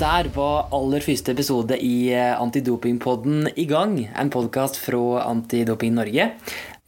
[0.00, 3.98] der var aller første episode i eh, Antidopingpodden i gang.
[4.16, 6.30] En podkast fra Antidoping Norge.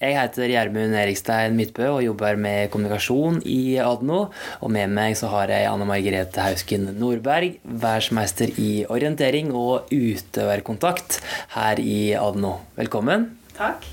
[0.03, 4.25] Jeg heter Gjermund Erikstein Midtbø og jobber med kommunikasjon i Adno.
[4.65, 11.21] Og med meg så har jeg Anne Margrethe Hausken Nordberg, verdensmester i orientering og utøverkontakt
[11.59, 12.63] her i Adno.
[12.81, 13.35] Velkommen.
[13.59, 13.93] Takk.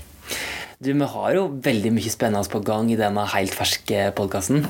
[0.80, 4.62] Du, Vi har jo veldig mye spennende på gang i denne helt ferske podkasten.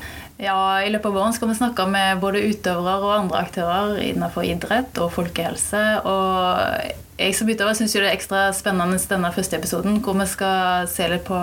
[0.43, 4.43] Ja, I løpet av våren skal vi snakke med både utøvere og andre aktører innenfor
[4.43, 5.83] idrett og folkehelse.
[6.03, 10.89] Og jeg som utøver syns det er ekstra spennende denne første episoden, hvor vi skal
[10.91, 11.39] se litt på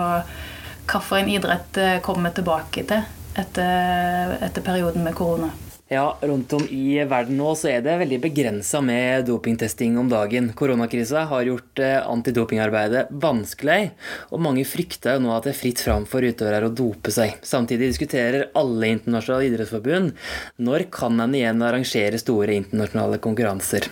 [0.85, 3.09] hvilken idrett kommer tilbake til
[3.41, 5.49] etter, etter perioden med korona.
[5.91, 10.51] Ja, rundt om i verden nå så er det veldig begrensa med dopingtesting om dagen.
[10.53, 13.87] Koronakrisa har gjort eh, antidopingarbeidet vanskelig,
[14.29, 17.39] og mange frykter jo nå at det er fritt fram for utøvere å dope seg.
[17.41, 20.13] Samtidig diskuterer alle internasjonale idrettsforbund
[20.61, 23.89] når kan en igjen arrangere store internasjonale konkurranser.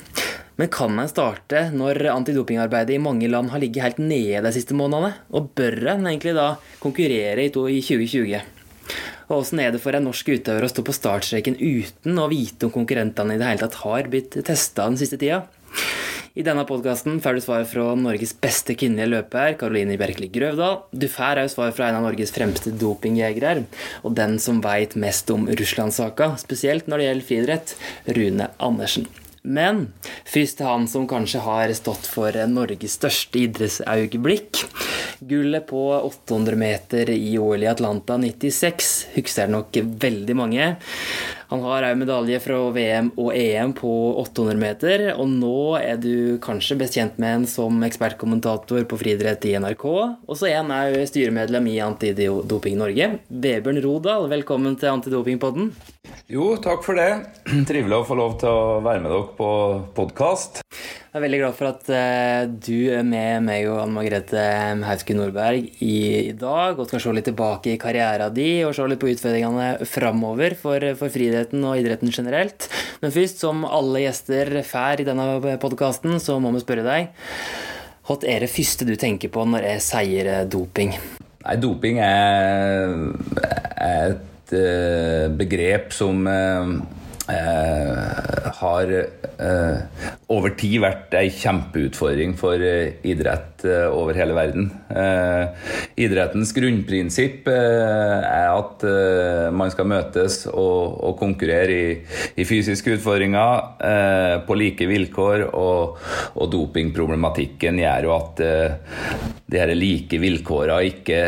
[0.61, 4.77] Men kan en starte når antidopingarbeidet i mange land har ligget helt nede de siste
[4.77, 5.16] månedene?
[5.33, 8.53] Og bør en egentlig da konkurrere i 2020?
[9.28, 12.67] Og Åssen er det for en norsk utøver å stå på startstreken uten å vite
[12.67, 15.44] om konkurrentene i det hele tatt har blitt testa den siste tida?
[16.38, 20.84] I denne podkasten får du svar fra Norges beste kvinnelige løper, Karoline Bjerkeli Grøvdal.
[20.94, 23.66] Du får også svar fra en av Norges fremste dopingjegere,
[24.06, 27.78] og den som veit mest om Russland-saka, spesielt når det gjelder friidrett,
[28.14, 29.09] Rune Andersen.
[29.48, 29.86] Men
[30.28, 34.64] først til han som kanskje har stått for Norges største idrettsøyeblikk.
[35.28, 40.75] Gullet på 800 meter i OL i Atlanta 96 husker nok veldig mange.
[41.48, 46.36] Han har òg medalje fra VM og EM på 800 meter, og nå er du
[46.44, 49.86] kanskje best kjent med en som ekspertkommentator på friidrett i NRK.
[49.88, 53.14] Og så er han òg styremedlem i Antidoping Norge.
[53.31, 55.72] Vebjørn Rodal, velkommen til Antidopingpodden.
[56.28, 57.07] Jo, takk for det.
[57.69, 59.52] Trivelig å få lov til å være med dere på
[59.96, 60.59] podkast.
[60.68, 64.41] Jeg er veldig glad for at uh, du er med meg og Anne Margrethe
[64.86, 69.02] Hauske Nordberg i, dag og skal se litt tilbake i karrieren din og se litt
[69.02, 72.70] på utfordringene framover for, for friidretten og idretten generelt.
[73.02, 77.09] Men først, som alle gjester får i denne podkasten, så må vi spørre deg
[78.08, 80.96] Hva er det første du tenker på når jeg sier doping?
[81.44, 82.96] Nei, doping er,
[83.78, 86.80] er et uh, begrep som uh,
[87.27, 94.67] Eh, har eh, over tid vært ei kjempeutfordring for eh, idrett over hele verden.
[95.97, 98.83] idrettens grunnprinsipp er at
[99.57, 101.95] man skal møtes og, og konkurrere i,
[102.38, 105.97] i, fysiske utfordringer på like vilkår, og,
[106.38, 111.23] og dopingproblematikken gjør jo at de her like vilkårene ikke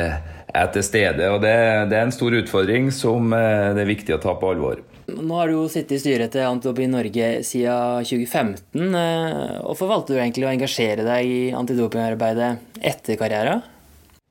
[0.53, 1.33] er til stede.
[1.33, 1.57] og det,
[1.89, 4.85] det er en stor utfordring som det er viktig å ta på alvor.
[5.18, 8.94] Nå har du jo sittet i styret til Antidoping Norge siden 2015.
[9.66, 12.53] Hvorfor valgte du egentlig å engasjere deg i antidopingarbeidet
[12.94, 13.66] etter karrieren?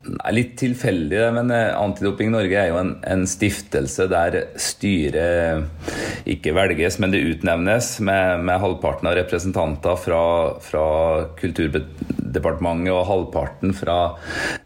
[0.06, 5.66] Nei, litt tilfeldig, men eh, Antidoping Norge er jo en, en, stiftelse der styret
[6.30, 10.22] ikke velges, men det utnevnes med, med halvparten av representanter fra,
[10.62, 10.84] fra
[12.28, 13.98] Kulturdepartementet og halvparten fra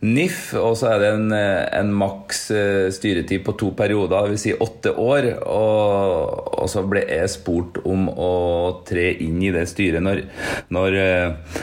[0.03, 0.55] NIF.
[0.59, 4.43] Og så er det en, en maks eh, styretid på to perioder, dvs.
[4.43, 5.31] Si åtte år.
[5.47, 10.25] Og, og, så ble jeg spurt om å tre inn i det styret når,
[10.75, 11.61] når eh,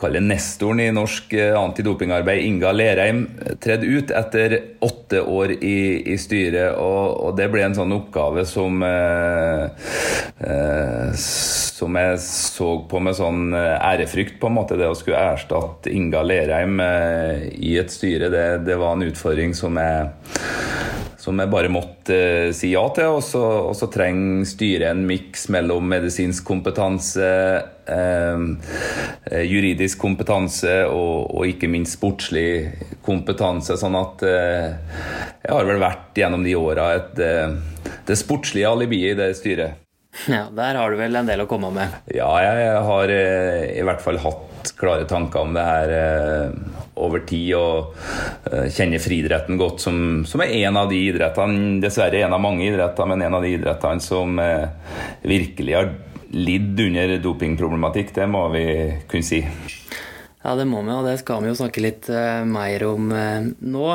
[0.00, 3.24] kalle nestoren i norsk eh, antidopingarbeid, Inga Lerheim,
[3.62, 6.76] tredde ut etter åtte år i, i styret.
[6.76, 9.66] Og, og, det ble en sånn oppgave som eh,
[10.38, 11.12] eh,
[11.76, 14.78] Som jeg så på med sånn eh, ærefrykt, på en måte.
[14.80, 19.56] Det å skulle erstatte Inga Lerheim eh, i et styre, det, det var en utfordring
[19.56, 20.12] som jeg
[21.26, 22.18] som jeg bare måtte
[22.54, 23.18] si ja til.
[23.18, 27.30] Og så trenger styret en miks mellom medisinsk kompetanse,
[27.88, 32.48] uh, juridisk kompetanse og, og, ikke minst sportslig
[33.06, 33.76] kompetanse.
[33.78, 34.76] Sånn at eh,
[35.42, 39.82] jeg har vel vært gjennom de åra det sportslige alibiet i det styret.
[40.32, 41.92] Ja, Der har du vel en del å komme med?
[42.14, 45.92] Ja, jeg har i hvert fall hatt klare tanker om det her
[46.96, 47.92] over tid og
[48.48, 52.64] uh, kjenner friidretten godt, som, som, er en av de idrettene, dessverre en av mange
[52.64, 54.40] idretter, men en av de idrettene som
[55.20, 55.92] virkelig har
[56.36, 58.12] lidd under dopingproblematikk.
[58.14, 58.66] Det må vi
[59.08, 59.42] kunne si.
[60.46, 63.48] Ja, det må vi, og det skal vi jo snakke litt uh, mer om uh,
[63.66, 63.86] nå.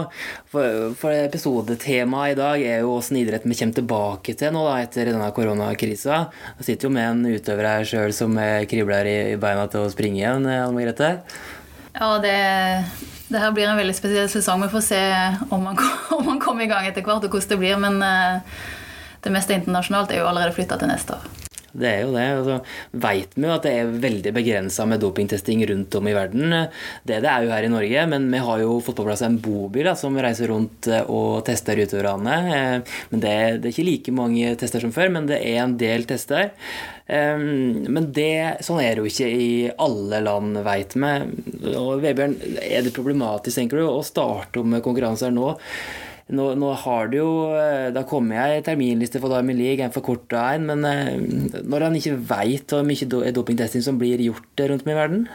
[0.52, 4.74] For, for Episodetemaet i dag er jo åssen idretten vi kommer tilbake til nå da,
[4.84, 6.26] etter denne koronakrisa.
[6.60, 8.36] Jeg sitter jo med en utøver her sjøl som
[8.68, 11.14] kribler i, i beina til å springe igjen, Anne Margrethe.
[11.96, 12.36] Ja, det,
[13.30, 14.66] det, her blir en veldig spesiell sesong.
[14.66, 15.02] Vi får se
[15.48, 15.80] om man,
[16.18, 17.80] om man kommer i gang etter hvert, og hvordan det blir.
[17.80, 18.60] Men uh,
[19.24, 21.51] det meste internasjonalt er jo allerede flytta til neste år.
[21.72, 22.28] Det er jo det.
[22.40, 22.58] Og så
[23.04, 26.56] veit vi jo at det er veldig begrensa med dopingtesting rundt om i verden.
[27.08, 29.40] Det det er jo her i Norge, men vi har jo fått på plass en
[29.42, 32.38] bobil da, som reiser rundt eh, og tester utøverne.
[32.56, 35.78] Eh, men det, det, er ikke like mange tester som før, men det er en
[35.80, 36.52] del tester.
[37.06, 39.52] Eh, men det, sånn er det jo ikke i
[39.82, 41.16] alle land, veit vi.
[41.76, 45.54] Og Vebjørn, er det problematisk, tenker du, å starte om konkurranser nå?
[46.32, 47.32] Nå, nå, har det jo
[47.92, 51.98] Da kommer jeg i terminliste for Diamond League, en forkorta en, men eh, når han
[52.00, 55.26] ikke veit hvor mye dopingtesting som blir gjort rundt om i verden?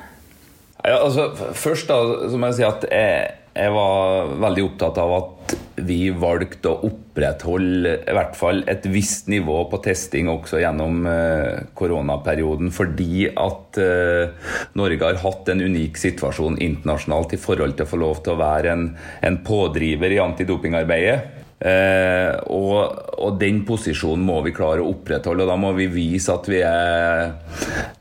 [0.86, 1.98] Ja, altså, først da,
[2.30, 5.54] så må jeg si at jeg, jeg var veldig opptatt av at
[5.86, 11.64] vi valgte å opprettholde i hvert fall et visst nivå på testing også gjennom eh,
[11.76, 17.92] koronaperioden, fordi at eh, Norge har hatt en unik situasjon internasjonalt i forhold til å
[17.92, 18.86] få lov til å være en,
[19.24, 21.45] en pådriver i antidopingarbeidet.
[21.56, 22.82] Eh, og,
[23.16, 25.46] og, den posisjonen må vi klare å opprettholde.
[25.46, 27.32] og Da må vi vise at vi er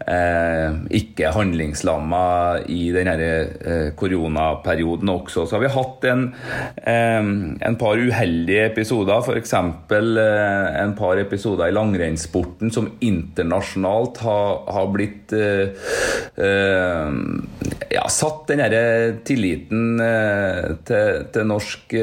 [0.04, 2.26] eh, ikke handlingslamma
[2.72, 5.46] i denne eh, koronaperioden også.
[5.48, 6.26] Så har vi hatt en,
[6.84, 7.32] eh,
[7.70, 9.56] en par uheldige episoder, f.eks.
[9.56, 15.72] Eh, en par episoder i langrennssporten som internasjonalt har, har blitt eh,
[16.44, 17.16] eh,
[17.92, 18.64] ja, satt den
[19.28, 20.00] tilliten
[20.88, 21.96] til, til norsk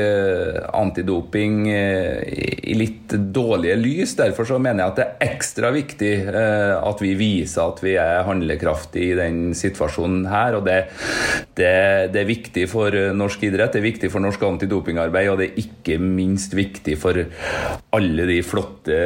[0.82, 2.22] antidoping eh,
[2.62, 4.14] i litt dårlige lys.
[4.18, 7.94] Derfor så mener jeg at det er ekstra viktig eh, at vi viser at vi
[8.00, 10.58] er handlekraftige i den situasjonen her.
[10.58, 10.78] og det,
[11.56, 11.72] det,
[12.14, 15.62] det, er viktig for norsk idrett, det er viktig for norsk antidopingarbeid, og det er
[15.64, 17.18] ikke minst viktig for
[17.92, 18.98] alle de flotte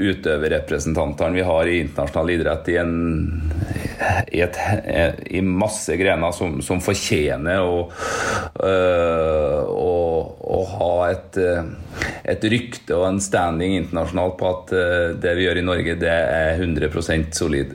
[0.00, 2.94] utøverrepresentantene vi har i internasjonal idrett i, en,
[4.32, 4.58] i, et,
[5.34, 7.86] i masse grener som, som fortjener å,
[8.64, 9.94] øh, å,
[10.58, 11.40] å ha et
[12.24, 16.12] et rykte og en standing internasjonalt på at eh, det vi gjør i Norge, det
[16.12, 17.74] er 100% solid.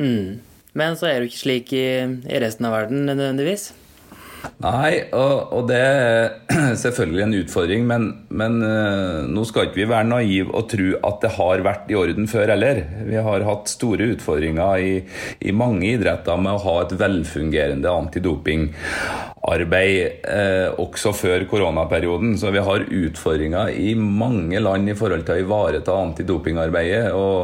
[0.00, 0.40] Mm.
[0.78, 1.86] Men så er det jo ikke slik i,
[2.30, 3.70] i resten av verden nødvendigvis?
[4.60, 6.30] Nei, og, og, det er
[6.84, 11.16] selvfølgelig en utfordring, men, men uh, nå skal ikke vi være naive og tro at
[11.24, 12.76] det har vært i orden før heller.
[13.08, 14.92] Vi har hatt store utfordringer i,
[15.48, 22.36] i mange idretter med å ha et velfungerende antidopingarbeid uh, også før koronaperioden.
[22.40, 27.12] Så vi har utfordringer i mange land i forhold til å ivareta antidopingarbeidet.
[27.16, 27.40] Og,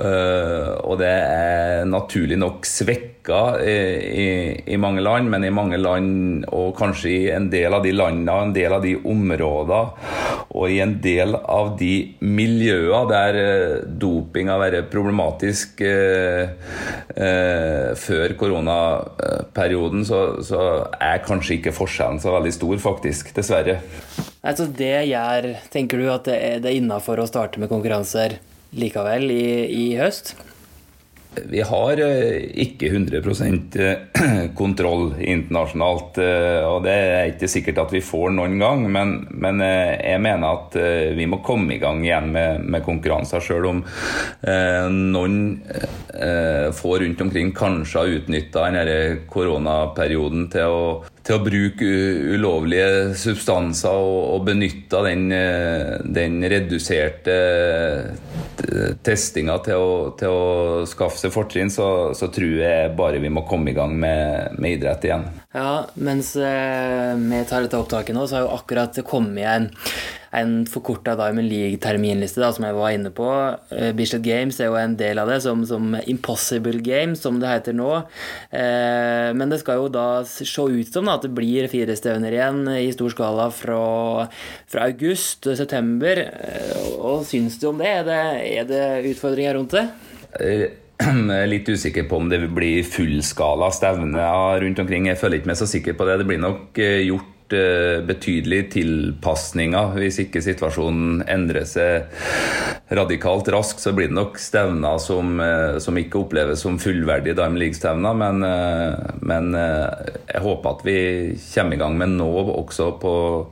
[0.00, 3.76] uh, og det er naturlig nok svekka i,
[4.24, 4.28] i,
[4.72, 8.38] i mange land, men i mange land og kanskje i en del av de landene,
[8.46, 11.94] en del av de områdene og i en del av de
[12.26, 16.50] miljøene der eh, doping har vært problematisk eh,
[17.14, 20.64] eh, før koronaperioden, så, så,
[20.98, 23.30] er kanskje ikke forskjellen så veldig stor, faktisk.
[23.36, 23.78] Dessverre.
[24.40, 28.38] Altså det gjør Tenker du at det er, det er innafor å starte med konkurranser
[28.76, 30.34] likevel i, i høst?
[31.34, 33.20] Vi har eh, ikke 100
[33.78, 33.98] eh,
[34.58, 36.18] kontroll internasjonalt.
[36.18, 40.48] Eh, og Det er ikke sikkert at vi får noen gang, men, men jeg mener
[40.50, 40.76] at
[41.16, 43.42] vi må komme i gang igjen med, med konkurranser.
[43.44, 43.84] Selv om
[44.90, 45.38] noen
[46.76, 48.66] få rundt omkring kanskje har utnytta
[49.30, 50.84] koronaperioden til å
[51.26, 51.88] til å bruke
[52.34, 60.86] ulovlige substanser og, og benytte den, eh, den, reduserte eh, testinga til å, til å
[60.88, 64.78] skaffe seg fortrinn, så, så, tror jeg bare vi må komme i gang med, med
[64.78, 65.28] idrett igjen.
[65.56, 69.70] Ja, mens eh, vi tar dette opptaket nå, så har jo akkurat kommet en
[70.36, 73.28] en forkorta Diamond League-terminliste, som jeg var inne på.
[73.72, 77.50] Uh, Bislett Games er jo en del av det, som, som Impossible Games, som det
[77.50, 77.90] heter nå.
[78.54, 82.36] Uh, men det skal jo da se ut som da, at det blir fire stevner
[82.36, 84.28] igjen i stor skala fra,
[84.70, 86.22] fra august til september.
[86.30, 87.90] Uh, og syns du om det?
[87.90, 88.22] Er, det?
[88.60, 89.88] er det utfordringer rundt det?
[91.00, 95.08] Jeg er litt usikker på om det blir fullskala stevner rundt omkring.
[95.08, 96.18] Jeg føler ikke meg så sikker på det.
[96.20, 99.94] Det blir nok gjort Eh, betydelige tilpasninger.
[99.98, 102.12] Hvis ikke situasjonen endrer seg
[102.90, 107.62] radikalt raskt, så blir det nok stevner som, eh, som ikke oppleves som fullverdige Diamond
[107.62, 108.16] League-stevner.
[108.16, 109.50] Men, eh, men,
[110.30, 113.46] jeg håper at vi kommer i gang med nå også på,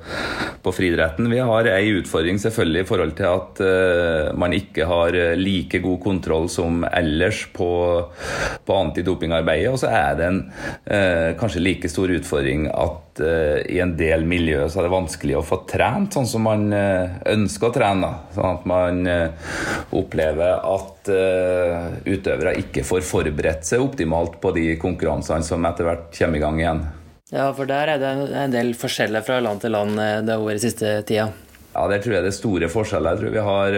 [0.62, 1.30] på friidretten.
[1.30, 6.48] Vi har ei utfordring selvfølgelig i forhold til at man ikke har like god kontroll
[6.48, 7.70] som ellers på,
[8.64, 9.72] på antidopingarbeidet.
[9.72, 10.40] Og så er det en
[11.38, 13.22] kanskje like stor utfordring at
[13.68, 17.18] i en del miljø så er det vanskelig å få trent sånn som man eh,
[17.34, 18.10] ønsker å trene.
[18.34, 19.27] Sånn at man eh,
[19.96, 26.08] opplever at uh, utøvere ikke får forberedt seg optimalt på de konkurransene som etter hvert
[26.14, 26.86] kommer i gang igjen.
[27.28, 30.94] Ja, for der er det en del forskjeller fra land til land det året siste
[31.04, 31.28] tida.
[31.74, 33.14] Ja, Der tror jeg det er store forskjeller.
[33.14, 33.70] Jeg tror vi har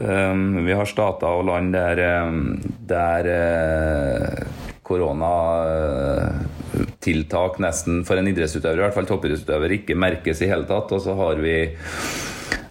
[0.00, 4.28] Um, vi har stater og land der, um, der uh,
[4.86, 10.92] koronatiltak nesten for en idrettsutøver, i hvert fall toppidrettsutøver, ikke merkes i hele tatt.
[10.94, 11.68] Og så har vi,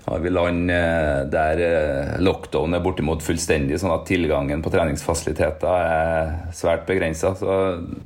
[0.10, 5.70] har vi land uh, der uh, lockdown er bortimot fullstendig, sånn at tilgangen på treningsfasiliteter
[5.70, 7.36] er svært begrensa.
[7.38, 7.60] Så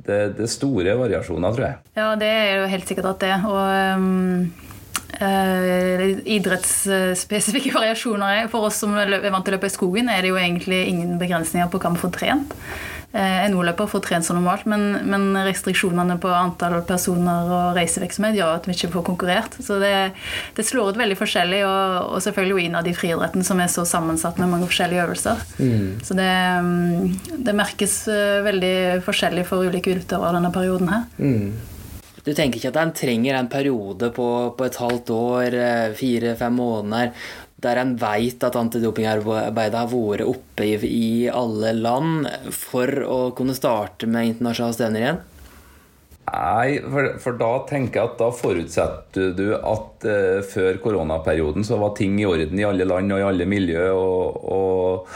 [0.06, 1.80] det, er store variasjoner, tror jeg.
[1.98, 3.34] Ja, det er jo helt sikkert at det.
[3.48, 4.70] Og um
[5.14, 8.48] Uh, idrettsspesifikke variasjoner.
[8.50, 11.20] For oss som er vant til å løpe i skogen, er det jo egentlig ingen
[11.20, 12.56] begrensninger på hva vi får trent.
[13.14, 18.56] Uh, NO-løper får trent som normalt, men, men, restriksjonene på antall personer og reisevirksomhet gjør
[18.56, 19.54] at vi ikke får konkurrert.
[19.62, 19.92] Så det,
[20.56, 23.86] det slår ut veldig forskjellig, og, og selvfølgelig jo innad i friidretten, som er så
[23.86, 25.44] sammensatt med mange forskjellige øvelser.
[25.60, 26.00] Mm.
[26.02, 26.32] Så det,
[26.66, 28.74] mm, det, merkes eh, veldig
[29.06, 31.06] forskjellig for ulike utøvere denne perioden her.
[31.18, 31.54] Mm.
[32.24, 36.54] Du tenker ikke at en trenger en periode på, på et halvt år, eh, fire-fem
[36.56, 37.12] måneder,
[37.64, 44.08] der en veit at antidopingarbeidet har vært oppe i, alle land, for å kunne starte
[44.10, 45.22] med internasjonale stevner igjen?
[46.24, 51.76] Nei, for, for, da tenker jeg at da forutsetter du at eh, før koronaperioden så
[51.82, 55.10] var ting i orden i alle land og i alle miljø og, og,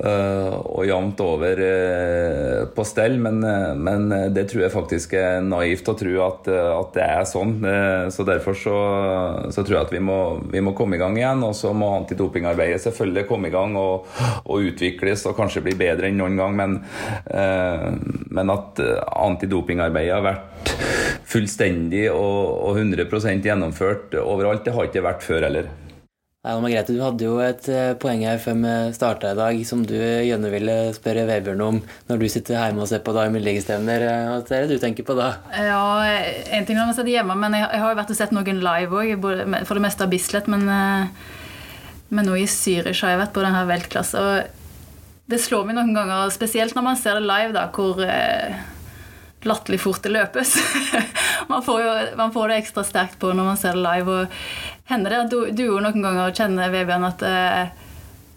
[0.00, 3.18] og jevnt over uh, på stell.
[3.20, 3.40] Men,
[3.80, 7.56] men, det tror jeg faktisk er naivt å tro at, at det er sånn.
[8.14, 8.76] så derfor så,
[9.52, 10.18] så, tror jeg at vi må,
[10.52, 11.44] vi må, komme i gang igjen.
[11.46, 14.08] Og så må antidopingarbeidet selvfølgelig komme i gang og,
[14.44, 16.56] og, utvikles og kanskje bli bedre enn noen gang.
[16.56, 16.78] Men,
[18.30, 18.80] men at
[19.28, 20.76] antidopingarbeidet har vært
[21.30, 24.64] fullstendig og, 100% gjennomført overalt.
[24.66, 25.70] Det har ikke vært før heller.
[26.40, 29.82] Nei, Margrethe, Du hadde jo et eh, poeng her før vi starta i dag som
[29.84, 34.04] du gjerne ville spørre Vebjørn om når du sitter hjemme og ser på Diamond-ligestevner.
[34.06, 35.34] Hva er det du tenker på da?
[35.52, 35.82] Ja,
[36.56, 39.02] En ting er man sitter hjemme, men jeg, har jo vært og sett noen live
[39.02, 39.12] òg.
[39.68, 41.28] For det meste av Bislett, men, eh,
[42.08, 44.24] men nå i Zürich har jeg vært på denne veltklassen.
[44.24, 48.56] Og det slår meg noen ganger, spesielt når man ser det live, da, hvor eh,
[49.48, 50.56] latterlig fort det løpes.
[51.52, 54.18] man, får jo, man, får det ekstra sterkt på når man ser det live.
[54.18, 57.62] Og hender det at du, du noen ganger kjenner Vebjørn at eh,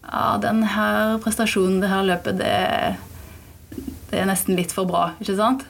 [0.07, 5.11] ja, den her prestasjonen, det her løpet, det, det er nesten litt for bra.
[5.19, 5.65] ikke sant?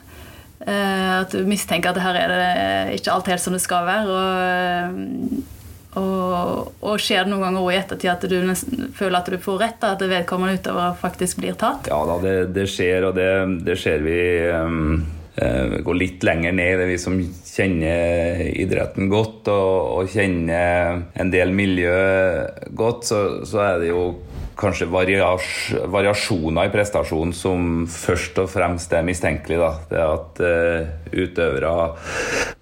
[0.64, 4.22] Eh, at du mistenker at her er det ikke alt helt som det skal være.
[4.22, 5.50] og
[5.94, 9.60] og, og, skjer det noen ganger i ettertid at du nesten, føler at du får
[9.60, 11.86] rett, da, at vedkommende utover faktisk blir tatt?
[11.90, 13.28] Ja da, det, det skjer, og det,
[13.66, 14.16] det skjer vi
[14.50, 16.76] um, gå litt lenger ned.
[16.78, 21.96] Det er vi som kjenner idretten godt og, og kjenner en del miljø
[22.70, 24.04] godt, så, så er det jo
[24.58, 25.46] kanskje varias,
[25.90, 29.58] variasjoner i prestasjonen som først og fremst er mistenkelig.
[29.60, 29.72] Da.
[29.90, 31.74] Det at uh, utøvere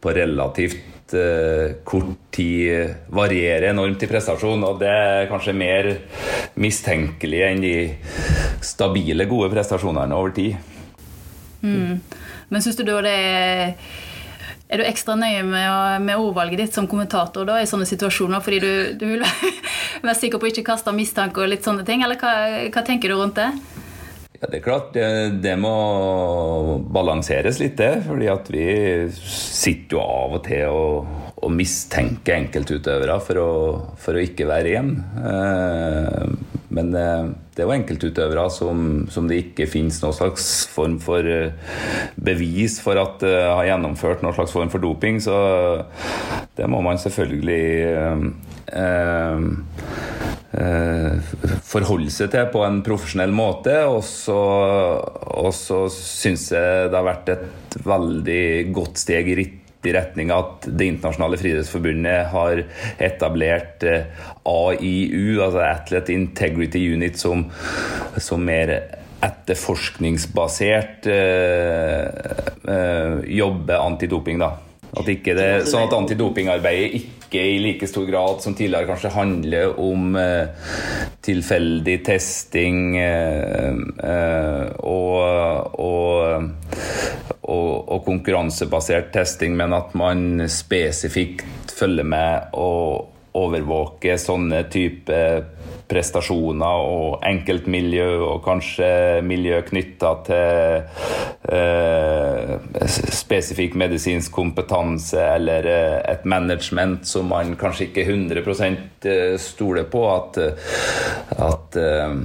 [0.02, 4.64] på relativt uh, kort tid varierer enormt i prestasjon.
[4.68, 5.92] Og det er kanskje mer
[6.60, 7.76] mistenkelig enn de
[8.64, 10.56] stabile, gode prestasjonene over tid.
[11.62, 12.00] Mm.
[12.52, 13.76] Men syns du da det er
[14.72, 18.40] er du ekstra nøye med, med, ordvalget ditt som kommentator da, i sånne situasjoner?
[18.40, 19.24] Fordi du, du vil
[20.06, 22.04] være sikker på å ikke kaste mistanke og litt sånne ting?
[22.04, 22.32] Eller hva,
[22.72, 23.50] hva tenker du rundt det?
[24.38, 25.04] Ja, Det er klart, det,
[25.44, 25.74] det må
[26.88, 28.06] balanseres litt, det.
[28.08, 28.64] fordi at vi
[29.12, 33.52] sitter jo av og til og, og mistenker enkeltutøvere for å,
[34.00, 34.94] for å ikke være igjen.
[35.20, 40.96] Eh, men eh, det er jo enkeltutøvere som, som, det ikke finnes noen slags form
[41.02, 41.52] for eh,
[42.16, 45.20] bevis for at uh, har gjennomført noen slags form for doping.
[45.20, 45.36] Så
[46.56, 48.20] det må man selvfølgelig eh,
[50.56, 51.32] eh,
[51.68, 53.76] forholde seg til på en profesjonell måte.
[53.92, 54.38] Og så,
[55.12, 60.66] og syns jeg det har vært et veldig godt steg i ritt i retning at
[60.66, 62.64] Det internasjonale friidrettsforbundet har
[63.02, 64.08] etablert eh,
[64.48, 67.46] AIU, altså Athlete Integrity Unit, som,
[68.16, 68.74] som mer
[69.22, 72.06] etterforskningsbasert øh,
[72.68, 74.40] øh, jobber antidoping.
[74.42, 74.54] da.
[74.92, 80.18] At det, sånn at antidopingarbeidet ikke i like stor grad som tidligere kanskje handler om
[80.20, 80.50] eh,
[81.24, 86.50] tilfeldig testing eh, eh, og, og,
[87.52, 95.18] og, og, konkurransebasert testing, men at man spesifikt følger med og overvåker sånne type
[95.92, 98.88] prestasjoner og enkeltmiljø, og kanskje
[99.26, 100.78] miljø knytta til
[101.52, 102.54] eh,
[103.18, 108.40] spesifikk medisinsk kompetanse eller eh, et management som man kanskje ikke 100
[109.10, 110.06] eh, stoler på.
[110.12, 110.40] At,
[111.50, 112.16] at, eh,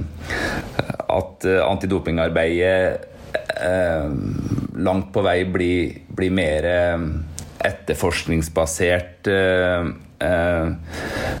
[1.18, 3.17] at antidopingarbeidet
[4.78, 6.66] langt på vei blir, bli mer
[7.64, 9.86] etterforskningsbasert eh,
[10.18, 10.68] eh,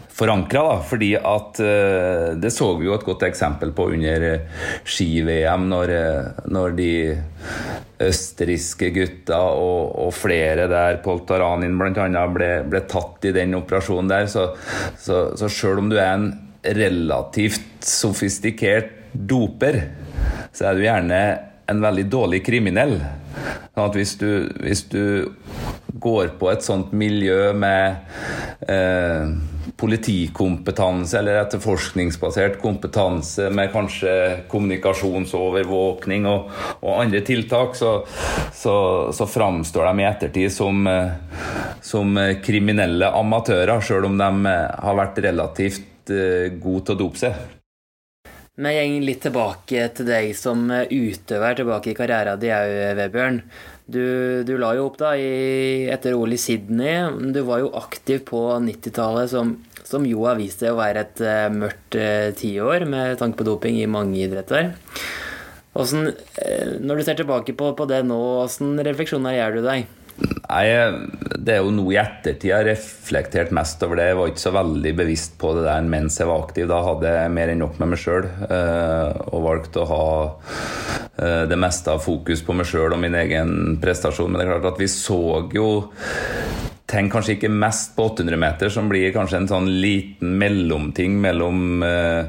[0.08, 0.80] forankra.
[0.82, 5.94] Fordi at eh, Det så vi jo et godt eksempel på under eh, ski-VM, når,
[5.94, 6.92] eh, når, de
[8.08, 14.28] østerrikske gutta og, og, flere der, Poltaranin bl.a., ble, ble tatt i den operasjonen der.
[14.30, 14.50] Så,
[14.98, 16.30] så, så sjøl om du er en
[16.62, 19.80] relativt sofistikert doper,
[20.52, 21.20] så er du gjerne
[21.68, 22.96] en veldig dårlig kriminell.
[23.76, 24.30] Sånn hvis du,
[24.62, 25.28] hvis du
[25.98, 27.98] går på et sånt miljø med
[28.70, 29.30] eh,
[29.78, 34.14] politikompetanse eller etterforskningsbasert kompetanse med kanskje
[34.50, 36.48] kommunikasjonsovervåkning og,
[36.80, 37.92] og andre tiltak, så,
[38.54, 38.76] så,
[39.14, 41.12] så, framstår de i ettertid som, eh,
[41.84, 47.57] som kriminelle amatører, sjøl om de har vært relativt eh, gode til å dope seg.
[48.58, 53.36] Vi går litt tilbake til deg som utøver tilbake i karrieren din òg, Vebjørn.
[53.88, 54.02] Du,
[54.44, 57.06] du, la jo opp da i, etter OL i Sydney.
[57.32, 59.54] Du var jo aktiv på 90-tallet, som,
[59.86, 63.46] som, jo har vist seg å være et uh, mørkt uh, tiår med tanke på
[63.46, 64.74] doping i mange idretter.
[65.72, 69.97] Hvordan, uh, når du ser tilbake på, på det nå, åssen refleksjoner gjør du deg?
[70.18, 70.66] Nei,
[71.38, 74.08] Det er jo nå i ettertid jeg har reflektert mest over det.
[74.10, 76.66] Jeg var ikke så veldig bevisst på det der mens jeg var aktiv.
[76.70, 80.08] Da hadde jeg mer enn nok med meg sjøl eh, og valgte å ha
[81.22, 84.32] eh, det meste av fokus på meg sjøl og min egen prestasjon.
[84.32, 85.20] Men det er klart at vi så
[85.54, 85.68] jo
[86.88, 91.82] tenker kanskje ikke mest på 800 meter, som blir kanskje en sånn liten mellomting mellom
[91.84, 92.24] eh,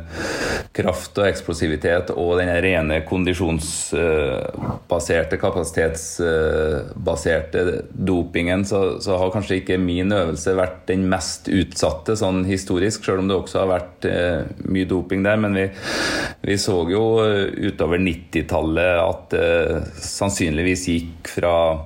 [0.75, 7.59] kraft og eksplosivitet og den rene kondisjonsbaserte, eh, kapasitetsbaserte
[7.93, 13.19] dopingen, så, så, har kanskje ikke min øvelse vært den mest utsatte sånn historisk, selv
[13.23, 15.37] om det også har vært eh, mye doping der.
[15.39, 15.65] Men vi,
[16.51, 21.79] vi så jo eh, utover 90-tallet at det sannsynligvis gikk fra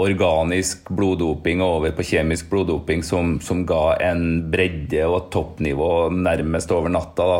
[0.00, 5.90] organisk bloddoping og over på kjemisk bloddoping som, som, ga en bredde og et toppnivå
[6.10, 7.28] nærmest over natta.
[7.30, 7.38] Da.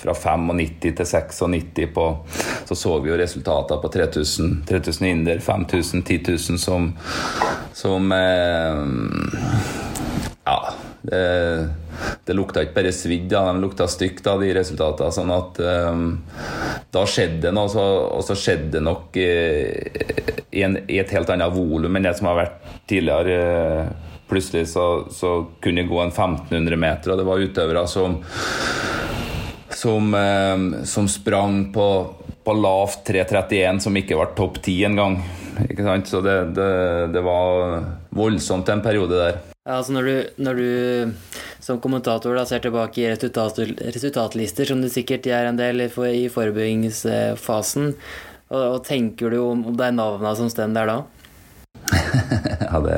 [0.00, 2.04] Fra 95 til 96 på,
[2.68, 6.92] så så vi jo resultater på 3000, 3000 inder, 5000, 10 000 som,
[7.74, 8.86] som eh,
[10.46, 10.89] Ja.
[11.02, 11.68] Det,
[12.24, 15.14] det lukta ikke bare svidd, de lukta stygt, av de resultatene.
[15.14, 15.60] Sånn at
[15.90, 16.04] um,
[16.92, 17.86] da skjedde det noe,
[18.18, 22.16] og så skjedde det nok uh, i, en, i, et helt annet volum enn det
[22.18, 23.40] som har vært tidligere.
[23.40, 28.20] Uh, plutselig så, så, kunne det gå en 1500 meter, og det var utøvere som
[29.80, 31.86] som, uh, som sprang på,
[32.44, 35.22] på lavt 3.31, som ikke var topp 10 engang.
[36.04, 36.72] Så det, det,
[37.14, 37.80] det var
[38.16, 39.40] voldsomt en periode der.
[39.68, 41.12] Altså når du, når du
[41.60, 43.58] som kommentator da, ser tilbake i resultat,
[43.92, 47.90] resultatlister, som du sikkert gjør en del i, for, i forebyggingsfasen,
[48.50, 50.96] og, og, tenker du om, om er navnene som står der da?
[52.70, 52.96] ja, det,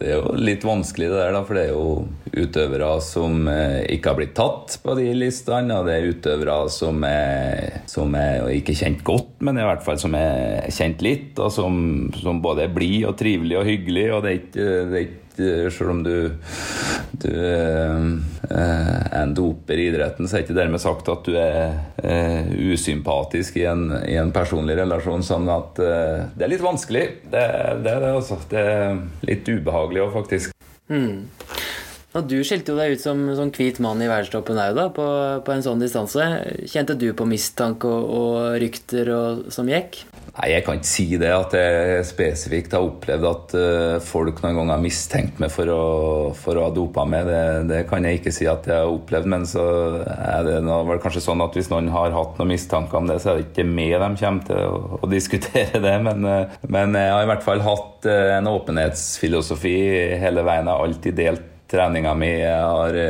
[0.00, 3.78] det, er jo litt vanskelig det der, da, for det er jo utøvere som eh,
[3.94, 8.50] ikke har blitt tatt på de listene, og det er utøvere som er, som er
[8.56, 11.80] ikke kjent godt, men i hvert fall som er kjent litt, og som,
[12.18, 15.24] som både er blid og trivelig og hyggelig, og det er ikke, det er ikke
[15.38, 16.14] selv om du,
[17.22, 18.08] du eh,
[18.50, 23.58] er en doper i idretten, så er ikke dermed sagt at du er eh, usympatisk
[23.60, 25.24] i en, i en personlig relasjon.
[25.26, 27.06] Sånn at eh, det er litt vanskelig.
[27.24, 27.46] Det,
[27.84, 28.40] det er det, altså.
[28.50, 30.54] Det er litt ubehagelig òg, faktisk.
[30.88, 31.26] Mm.
[32.16, 35.08] Og du skilte jo deg ut som, som hvit mann i verdenstoppen òg, på,
[35.44, 36.24] på, en sånn distanse.
[36.66, 40.02] Kjente du på mistanke og, og rykter og, som gikk?
[40.36, 44.58] Nei, Jeg kan ikke si det, at jeg spesifikt har opplevd at uh, folk noen
[44.58, 45.82] ganger har mistenkt meg for å,
[46.36, 47.28] for å ha dopa meg.
[47.28, 49.30] Det, det, kan jeg ikke si at jeg har opplevd.
[49.32, 49.64] Men så
[50.04, 53.32] er det vel kanskje sånn at hvis noen har hatt noen mistanker om det, så
[53.32, 55.96] er det ikke med de kommer til å, å diskutere det.
[56.04, 59.76] Men, uh, men, jeg har i hvert fall hatt uh, en åpenhetsfilosofi
[60.22, 60.68] hele veien.
[60.68, 62.32] Jeg har alltid delt treninga mi.
[62.40, 63.02] Jeg har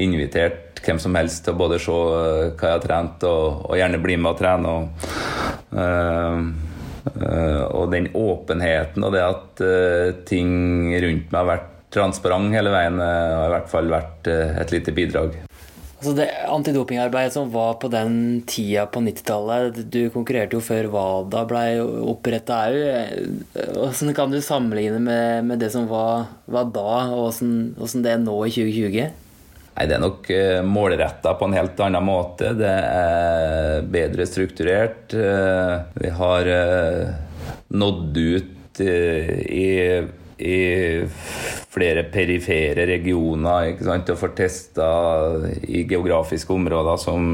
[0.00, 4.02] invitert hvem som helst til å både se hva jeg har trent, og, og gjerne
[4.02, 4.76] bli med og trene.
[4.76, 6.50] Og, Uh,
[7.14, 12.72] uh, og den åpenheten og det at uh, ting rundt meg har vært transparent hele
[12.74, 15.32] veien, har i hvert fall vært et lite bidrag.
[16.00, 18.12] Altså det antidopingarbeidet som var på den
[18.48, 21.64] tida på 90-tallet Du konkurrerte jo før WADA ble
[22.12, 22.60] oppretta.
[23.52, 28.14] Hvordan kan du sammenligne med, med, det som var, var da, og hvordan, hvordan det
[28.14, 29.10] er nå i 2020?
[29.76, 32.54] Nei, Det er nok uh, målretta på en helt annen måte.
[32.58, 35.14] Det er bedre strukturert.
[35.14, 37.12] Uh, vi har uh,
[37.70, 40.00] nådd ut i,
[40.40, 40.58] i
[41.74, 44.12] flere perifere regioner ikke sant?
[44.14, 44.86] og får testa
[45.68, 47.26] i geografiske områder som,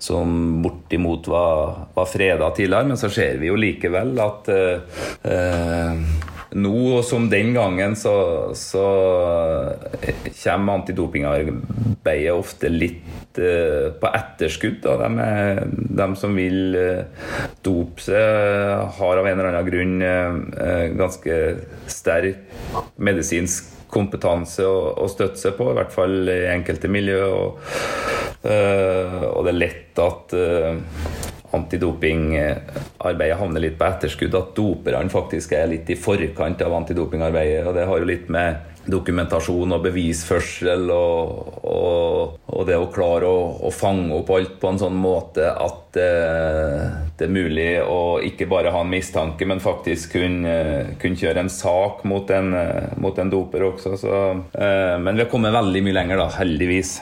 [0.00, 2.92] som bortimot var, var freda tidligere.
[2.92, 4.52] Men så ser vi jo likevel at
[6.52, 8.84] nå som den gangen så, så
[10.42, 14.82] kommer antidopingarbeidet ofte litt uh, på etterskudd.
[14.82, 15.28] De,
[16.00, 17.26] de, som vil uh,
[17.66, 19.96] dope seg, har av en eller annen grunn
[20.98, 21.36] ganske
[21.90, 22.40] sterk
[22.96, 27.24] medisinsk kompetanse å støtte seg på, i hvert fall i enkelte miljø.
[27.26, 27.58] Og,
[28.46, 30.34] og det er lett at
[31.56, 34.36] antidopingarbeidet havner litt på etterskudd.
[34.38, 37.66] At doperne faktisk er litt i forkant av antidopingarbeidet.
[37.66, 43.28] og Det har jo litt med dokumentasjon og bevisførsel og, og, og det å klare
[43.28, 46.86] å, å, fange opp alt på en sånn måte at eh,
[47.18, 50.56] det er mulig å ikke bare ha en mistanke, men faktisk kunne,
[51.00, 52.54] kunne kjøre en sak mot en,
[53.02, 53.96] mot en doper også.
[54.00, 54.18] Så,
[54.56, 57.00] eh, men vi har kommet veldig mye lenger, da, heldigvis.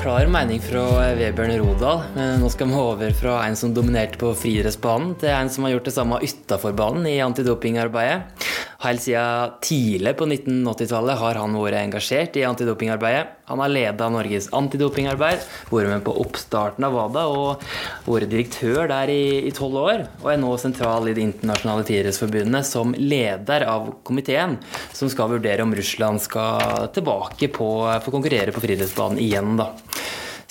[0.00, 0.82] Klar mening fra
[1.16, 2.02] Vebjørn Rodal.
[2.40, 5.88] Nå skal vi over fra en som dominerte på friidrettsbanen, til en som har gjort
[5.88, 8.46] det samme utafor banen i antidopingarbeidet.
[8.82, 13.36] Helt siden tidlig på 1980-tallet har han vært engasjert i antidopingarbeidet.
[13.46, 17.62] Han har leda Norges antidopingarbeid, vært med på oppstarten av WADA og
[18.08, 20.02] vært direktør der i tolv år.
[20.24, 24.58] Og er nå sentral i Det internasjonale tidrettsforbundet som leder av komiteen
[24.90, 27.70] som skal vurdere om Russland skal tilbake på,
[28.02, 29.54] få konkurrere på friidrettsbanen igjen.
[29.62, 29.70] da.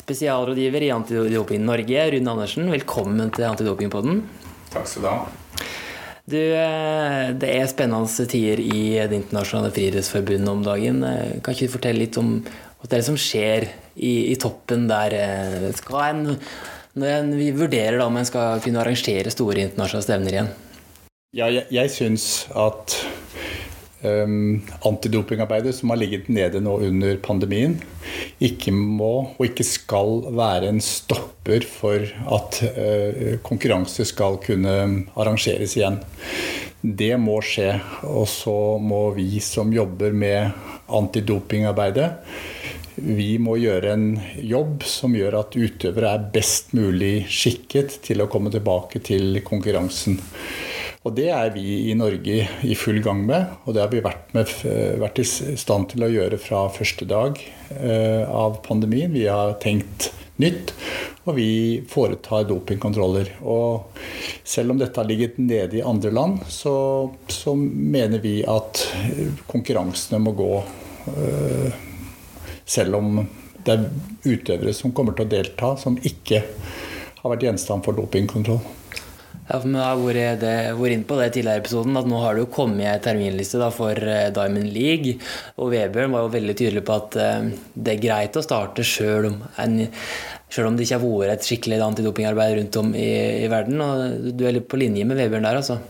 [0.06, 4.24] Spesialrådgiver i Antidoping Norge, Rune Andersen, velkommen til Antidopingpodden.
[4.72, 5.41] Takk skal du ha.
[6.30, 11.04] Du, eh, det er spennende tider i Det internasjonale friidrettsforbundet om dagen.
[11.04, 14.88] Eh, kan ikke du fortelle litt om hva det er som skjer i, i toppen
[14.90, 15.16] der?
[15.18, 16.38] Eh, skal en,
[16.94, 20.54] når en, vi vurderer da om en skal kunne arrangere store internasjonale stevner igjen?
[21.32, 22.28] Ja, jeg, jeg syns
[22.60, 22.98] at
[24.04, 27.78] um, antidopingarbeidet som har ligget nede nå under pandemien,
[28.42, 32.06] ikke må og ikke skal være en stopper for
[32.38, 34.76] at uh, konkurranse skal kunne
[35.16, 36.02] arrangeres igjen.
[36.82, 37.76] Det må skje.
[38.10, 40.50] Og så må vi som jobber med
[40.92, 42.10] antidopingarbeidet,
[43.02, 44.08] vi må gjøre en
[44.46, 50.20] jobb som gjør at utøvere er best mulig skikket til å komme tilbake til konkurransen.
[51.02, 54.28] Og det er vi i Norge i full gang med, og det har vi vært,
[54.38, 54.50] med,
[55.02, 57.40] vært i stand til å gjøre fra første dag
[57.74, 59.10] eh, av pandemien.
[59.10, 60.12] Vi har tenkt
[60.42, 60.76] nytt,
[61.26, 63.32] og vi foretar dopingkontroller.
[63.42, 63.98] Og
[64.46, 66.76] selv om dette har ligget nede i andre land, så,
[67.26, 68.84] så mener vi at
[69.50, 70.52] konkurransene må gå
[71.16, 71.80] eh,
[72.62, 73.24] selv om
[73.66, 73.90] det er
[74.36, 76.44] utøvere som kommer til å delta, som ikke
[77.24, 78.62] har vært gjenstand for dopingkontroll.
[79.52, 82.52] Ja, for Vi har vært, inn på det tidligere episoden, at nå har det jo
[82.56, 85.18] kommet ei terminliste da, for eh, Diamond League.
[85.60, 89.28] Og Vebjørn var jo veldig tydelig på at uh, det er greit å starte sjøl
[89.28, 93.10] om, om, det ikke har vært et skikkelig antidopingarbeid rundt om i,
[93.42, 93.84] i, verden.
[93.84, 95.82] Og du er litt på linje med Vebjørn der, altså?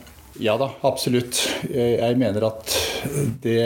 [0.41, 1.43] Ja da, absolutt.
[1.69, 2.74] Jeg mener at
[3.45, 3.62] det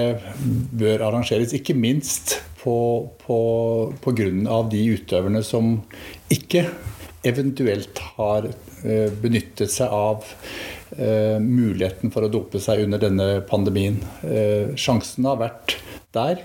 [0.76, 1.56] bør arrangeres.
[1.56, 2.76] Ikke minst på,
[3.24, 3.40] på,
[4.04, 5.78] på grunn av de utøverne som
[6.34, 6.66] ikke
[7.26, 8.50] eventuelt har
[8.86, 10.26] Eh, benyttet seg av
[10.98, 13.98] eh, muligheten for å dope seg under denne pandemien.
[14.22, 15.80] Eh, sjansen har vært
[16.16, 16.44] der.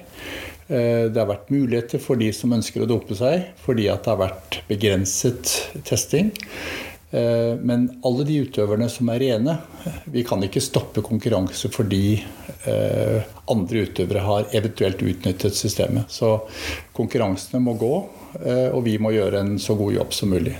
[0.71, 4.61] Det har vært muligheter for de som ønsker å dope seg, fordi det har vært
[4.69, 5.51] begrenset
[5.83, 6.29] testing.
[7.11, 9.57] Men alle de utøverne som er rene
[10.15, 12.21] Vi kan ikke stoppe konkurranse fordi
[13.51, 16.07] andre utøvere har eventuelt utnyttet systemet.
[16.07, 16.37] Så
[16.95, 17.95] konkurransene må gå,
[18.71, 20.55] og vi må gjøre en så god jobb som mulig.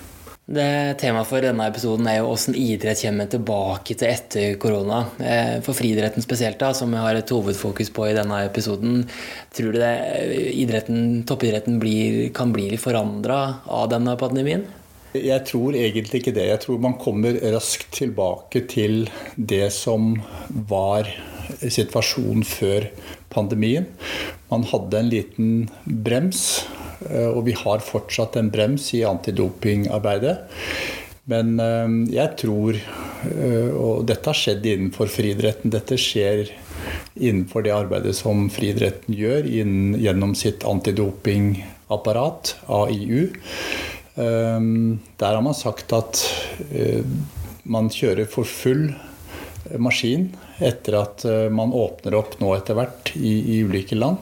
[0.51, 5.05] Det Temaet for denne episoden er jo hvordan idrett kommer tilbake til etter korona.
[5.23, 9.05] Eh, for friidretten spesielt, da, som vi har et hovedfokus på i denne episoden.
[9.55, 9.93] Tror du det
[10.59, 14.67] idretten, toppidretten blir, kan bli forandra av denne pandemien?
[15.15, 16.49] Jeg tror egentlig ikke det.
[16.51, 19.05] Jeg tror man kommer raskt tilbake til
[19.37, 20.17] det som
[20.51, 21.11] var
[21.63, 22.91] situasjonen før
[23.31, 23.87] pandemien.
[24.51, 25.51] Man hadde en liten
[25.87, 30.35] brems Eh, og vi har fortsatt en brems i antidopingarbeidet.
[31.31, 32.79] Men eh, jeg tror,
[33.29, 36.49] eh, og dette har skjedd innenfor friidretten, dette skjer
[37.21, 43.29] innenfor det arbeidet som friidretten gjør gjennom sitt antidopingapparat, AIU.
[44.17, 46.23] Der har man sagt at
[47.63, 48.89] man kjører for full
[49.81, 50.27] maskin
[50.61, 54.19] etter at man åpner opp nå etter hvert i, i ulike land.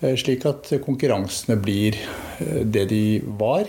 [0.00, 1.96] Eh, slik at konkurransene blir
[2.38, 3.02] eh, det de
[3.40, 3.66] var.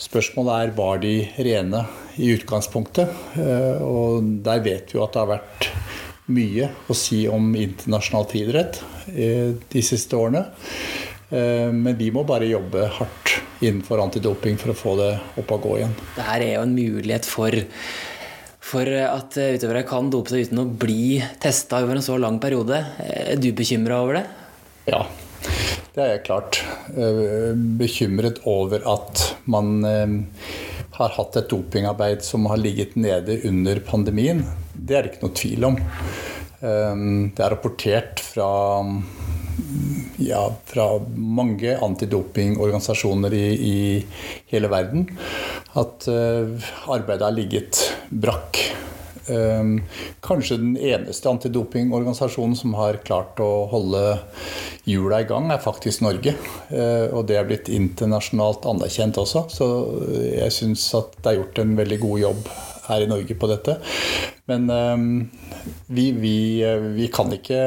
[0.00, 1.82] Spørsmålet er var de rene
[2.20, 3.10] i utgangspunktet.
[3.40, 5.70] Eh, og der vet vi jo at det har vært
[6.30, 8.76] mye å si om internasjonal friidrett
[9.10, 10.44] de siste årene.
[11.30, 15.08] Men vi må bare jobbe hardt innenfor antidoping for å få det
[15.42, 15.96] opp og gå igjen.
[16.14, 17.56] Dette er jo en mulighet for,
[18.62, 22.78] for at utøvere kan dope seg uten å bli testa over en så lang periode.
[23.02, 24.24] Er du bekymra over det?
[24.90, 25.04] Ja,
[25.94, 26.58] det er jeg klart.
[27.78, 29.84] Bekymret over at man
[30.96, 34.42] har hatt et dopingarbeid som har ligget nede under pandemien.
[34.74, 35.78] Det er det ikke noe tvil om.
[36.60, 38.50] Det er rapportert fra
[40.20, 43.76] ja, fra mange antidopingorganisasjoner i, i,
[44.52, 45.06] hele verden
[45.78, 48.64] at arbeidet har ligget brakk.
[49.30, 49.82] Um,
[50.24, 54.02] kanskje den eneste antidopingorganisasjonen som har klart å holde
[54.88, 56.34] hjula i gang, er faktisk Norge.
[56.72, 59.68] Uh, og det er blitt internasjonalt anerkjent også, så
[60.24, 62.50] jeg syns at det er gjort en veldig god jobb
[62.88, 63.78] her i Norge på dette.
[64.50, 65.08] Men um,
[65.86, 66.36] vi, vi,
[66.96, 67.62] vi, kan ikke,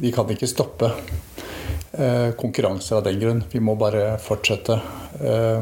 [0.00, 0.94] vi kan ikke stoppe
[1.94, 3.40] konkurranser av den grunn.
[3.52, 4.80] Vi må bare fortsette.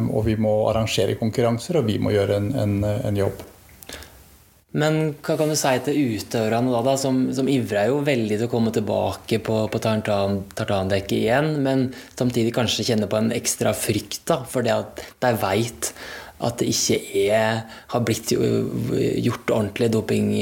[0.08, 2.78] Og vi må arrangere konkurranser, og vi må gjøre en, en,
[3.10, 3.42] en jobb.
[4.72, 8.46] Men hva kan du si til utøverne da, da som, som, ivrer jo veldig til
[8.48, 14.24] å komme tilbake på, på tartandekket igjen, men samtidig kanskje kjenner på en ekstra frykt
[14.30, 15.92] da, for det at de veit
[16.42, 16.96] at det ikke
[17.28, 17.61] er,
[17.92, 20.32] har blitt gjort ordentlig doping,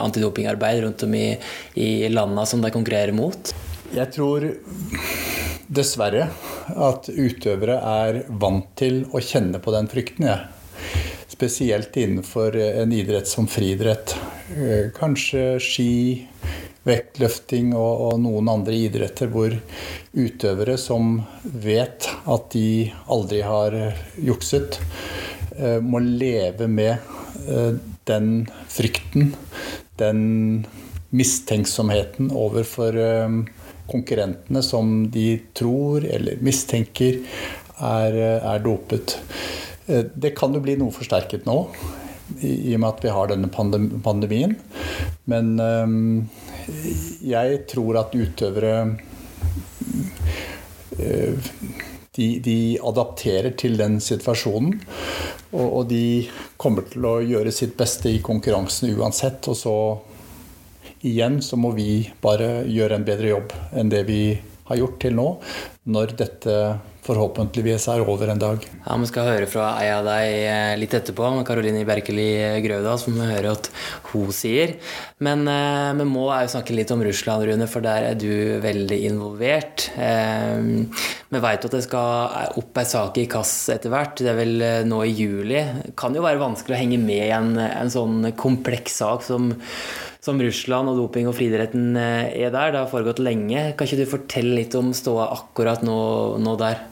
[0.00, 1.26] antidopingarbeid rundt om i,
[1.76, 3.52] i landene som de konkurrerer mot?
[3.92, 4.46] Jeg tror
[5.68, 6.30] dessverre
[6.72, 10.30] at utøvere er vant til å kjenne på den frykten.
[10.30, 10.38] Ja.
[11.32, 14.12] Spesielt innenfor en idrett som friidrett.
[14.98, 15.92] Kanskje ski,
[16.84, 19.54] vektløfting og, og, noen andre idretter hvor
[20.12, 23.78] utøvere som vet at de aldri har
[24.20, 24.76] jukset,
[25.80, 27.00] må leve med
[28.08, 28.28] den
[28.72, 29.32] frykten,
[30.00, 30.22] den
[31.16, 33.00] mistenksomheten overfor
[33.88, 37.22] konkurrentene som de tror eller mistenker
[37.80, 39.16] er, er dopet.
[39.86, 41.56] Det kan jo bli noe forsterket nå,
[42.40, 43.50] i, og med at vi har denne
[44.04, 44.54] pandemien.
[45.30, 45.56] Men
[47.26, 48.76] jeg tror at utøvere
[52.12, 54.78] de, de, adapterer til den situasjonen.
[55.52, 56.28] Og, og, de
[56.60, 59.48] kommer til å gjøre sitt beste i konkurransen uansett.
[59.48, 59.76] Og så
[61.08, 64.22] igjen så må vi bare gjøre en bedre jobb enn det vi
[64.70, 65.28] har gjort til nå,
[65.92, 66.56] når dette
[67.02, 68.62] forhåpentligvis er over en dag.
[68.84, 72.28] Ja, Vi skal høre fra ei av deg eh, litt etterpå, Karoline Berkeli
[72.62, 73.70] Grøvdal, som vi hører at
[74.12, 74.76] hun sier.
[75.18, 78.30] Men eh, vi må jo snakke litt om Russland, Rune, for der er du
[78.62, 79.88] veldig involvert.
[79.98, 80.62] Eh,
[81.32, 84.54] vi vet at det skal opp ei sak i KASS etter hvert, det er vel
[84.62, 85.58] eh, nå i juli.
[85.82, 89.50] Det kan jo være vanskelig å henge med i en, en sånn kompleks sak som
[90.22, 92.70] som Russland og doping og friidretten eh, er der.
[92.72, 93.72] Det har foregått lenge.
[93.74, 95.98] Kan ikke du fortelle litt om ståa akkurat nå,
[96.42, 96.84] nå der?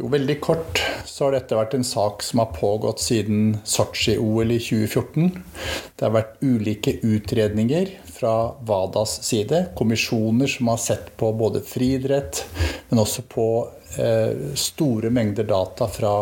[0.00, 4.58] Jo, veldig kort så har dette vært en sak som har pågått siden Sotsji-OL i
[4.62, 5.28] 2014.
[5.94, 8.32] Det har vært ulike utredninger fra
[8.66, 9.66] WADAs side.
[9.76, 12.46] Kommisjoner som har sett på både friidrett,
[12.88, 13.46] men også på
[14.00, 16.14] eh, store mengder data fra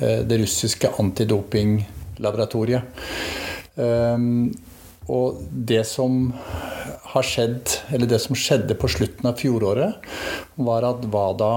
[0.00, 2.82] eh, det russiske antidopinglaboratoriet.
[3.78, 4.50] Um,
[5.08, 6.28] og det som
[7.08, 9.96] har skjedd, eller det som skjedde på slutten av fjoråret,
[10.60, 11.52] var at WADA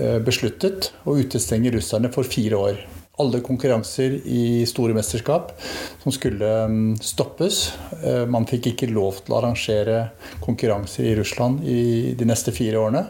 [0.00, 2.80] eh, besluttet å utestenge russerne for fire år.
[3.20, 5.52] Alle konkurranser i store mesterskap
[6.00, 7.66] som skulle mm, stoppes.
[8.00, 9.98] Eh, man fikk ikke lov til å arrangere
[10.40, 11.82] konkurranser i Russland i
[12.16, 13.04] de neste fire årene.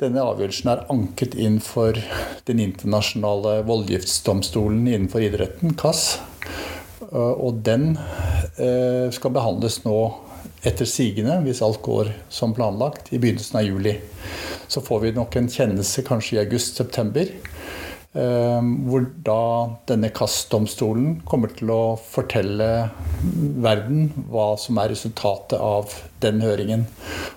[0.00, 1.94] Denne avgjørelsen er anket inn for
[2.48, 6.16] den internasjonale voldgiftsdomstolen innenfor idretten, CAS.
[7.12, 7.94] Eh, og den
[8.60, 9.96] Eh, skal behandles nå
[10.66, 13.94] etter sigende, hvis alt går som planlagt, i begynnelsen av juli.
[14.68, 17.30] Så får vi nok en kjennelse kanskje i august-september.
[18.10, 19.42] Eh, hvor da
[19.88, 22.90] denne KAS-domstolen kommer til å fortelle
[23.62, 26.84] verden hva som er resultatet av den høringen.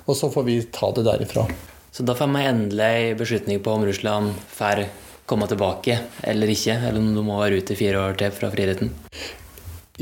[0.07, 1.45] Og så får vi ta det derifra.
[1.93, 4.88] Så da får man endelig en beslutning på om Russland får
[5.29, 6.75] komme tilbake eller ikke?
[6.81, 8.91] Eller om du må være ute i fire år til fra friidretten?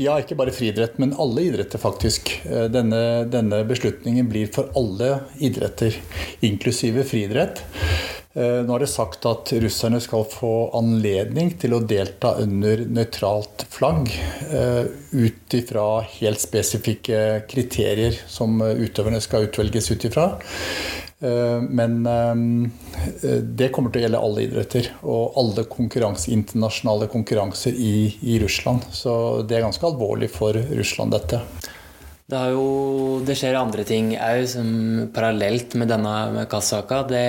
[0.00, 2.30] Ja, ikke bare friidrett, men alle idretter, faktisk.
[2.48, 5.98] Eh, denne, denne, beslutningen blir for alle idretter,
[6.40, 7.60] inklusive friidrett.
[8.34, 13.66] Eh, nå er det sagt at russerne skal få anledning til å delta under nøytralt
[13.72, 20.30] flagg eh, ut ifra helt spesifikke kriterier som utøverne skal utvelges ut ifra.
[21.20, 22.00] Eh, men
[23.20, 28.88] det kommer til å gjelde alle idretter og alle konkurranse, internasjonale konkurranser i, i, Russland.
[28.96, 29.14] Så
[29.44, 31.44] det er ganske alvorlig for Russland, dette.
[32.32, 34.54] Det, jo, det, skjer andre ting òg,
[35.12, 37.02] parallelt med denne Kass-saka.
[37.10, 37.24] Det,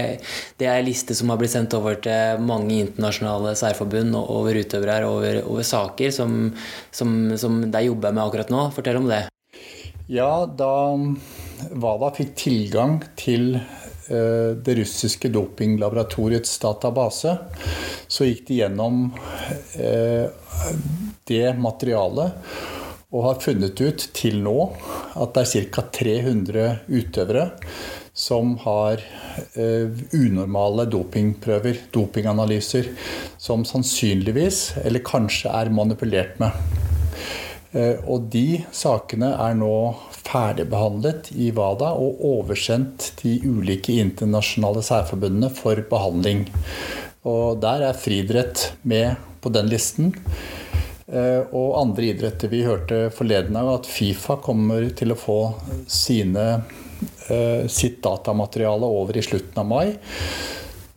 [0.56, 5.10] det, er en liste som har blitt sendt over til mange internasjonale særforbund over utøvere
[5.10, 6.54] over, over saker som,
[6.88, 8.62] som, som, de jobber med akkurat nå.
[8.78, 9.26] Fortell om det.
[10.08, 10.72] Ja, da
[11.84, 17.36] WADA fikk tilgang til uh, det russiske dopinglaboratoriets database,
[18.08, 20.32] så gikk de gjennom uh,
[21.28, 22.80] det materialet
[23.14, 24.58] og har funnet ut til nå
[25.22, 25.86] at det er ca.
[25.94, 27.52] 300 utøvere
[28.14, 29.02] som har
[29.58, 32.92] eh, unormale dopingprøver, dopinganalyser,
[33.42, 36.54] som sannsynligvis, eller kanskje, er manipulert med.
[37.74, 39.74] Eh, og de sakene er nå
[40.14, 46.46] ferdigbehandlet i WADA og oversendt de ulike internasjonale særforbundene for behandling.
[47.26, 50.14] Og der er friidrett med på den listen.
[51.12, 52.52] Eh, og andre idretter.
[52.52, 55.40] Vi hørte forleden av at Fifa kommer til å få
[55.88, 56.64] sine,
[57.28, 59.98] eh, sitt datamateriale over i slutten av mai.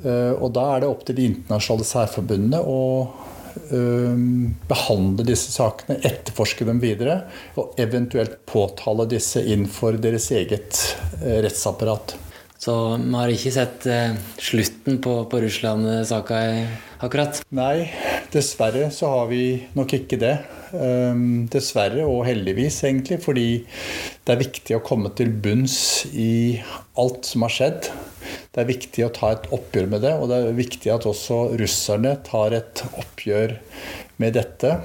[0.05, 3.09] Eh, og da er det opp til de internasjonale særforbundene å
[4.69, 7.25] behandle disse sakene, etterforske dem videre
[7.57, 10.77] og eventuelt påtale disse innenfor deres eget
[11.25, 12.19] rettsapparat.
[12.61, 13.89] Så vi har ikke sett
[14.37, 16.43] slutten på, på Russland-saka
[17.01, 17.41] akkurat?
[17.49, 17.89] Nei,
[18.37, 19.43] dessverre så har vi
[19.77, 20.35] nok ikke det.
[20.77, 23.49] Um, dessverre, og heldigvis egentlig, fordi
[24.27, 25.79] det er viktig å komme til bunns
[26.13, 26.59] i
[27.01, 27.91] alt som har skjedd.
[28.53, 31.41] Det er viktig å ta et oppgjør med det, og det er viktig at også
[31.61, 33.59] russerne tar et oppgjør
[34.23, 34.77] med dette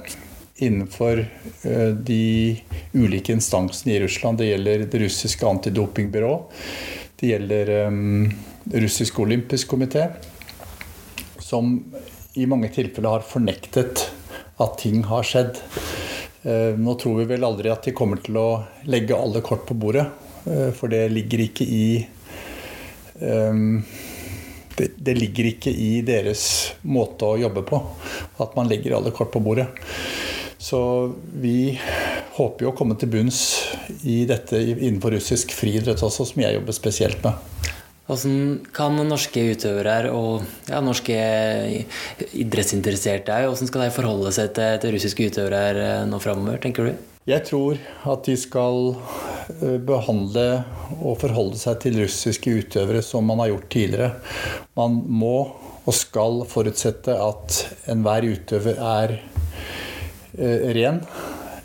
[0.62, 2.24] innenfor uh, de
[2.96, 4.40] ulike instansene i Russland.
[4.40, 6.60] Det gjelder det russiske antidopingbyrået
[7.22, 8.32] det gjelder um,
[8.74, 10.08] Russisk olympisk komité,
[11.38, 11.76] som
[12.34, 14.06] i mange tilfeller har fornektet
[14.62, 15.60] at ting har skjedd.
[16.42, 18.48] Uh, nå tror vi vel aldri at de kommer til å
[18.90, 20.08] legge alle kort på bordet,
[20.46, 21.86] uh, for det ligger ikke i
[23.22, 27.78] det, det, ligger ikke i deres måte å jobbe på
[28.42, 29.68] at man legger alle kort på bordet.
[30.58, 30.80] Så
[31.42, 31.78] vi
[32.36, 33.40] håper jo å komme til bunns
[34.02, 37.61] i dette innenfor russisk friidrett også, som jeg jobber spesielt med.
[38.08, 38.36] Hvordan
[38.74, 41.16] kan norske utøvere og ja, norske
[42.34, 47.08] idrettsinteresserte hvordan skal de forholde seg til, til russiske utøvere nå framover, tenker du?
[47.30, 47.78] Jeg tror
[48.10, 48.96] at de skal
[49.62, 50.46] eh, behandle
[50.98, 54.10] og forholde seg til russiske utøvere som man har gjort tidligere.
[54.78, 55.36] Man må
[55.82, 59.16] og skal forutsette at enhver utøver er
[60.38, 61.00] Eh, ren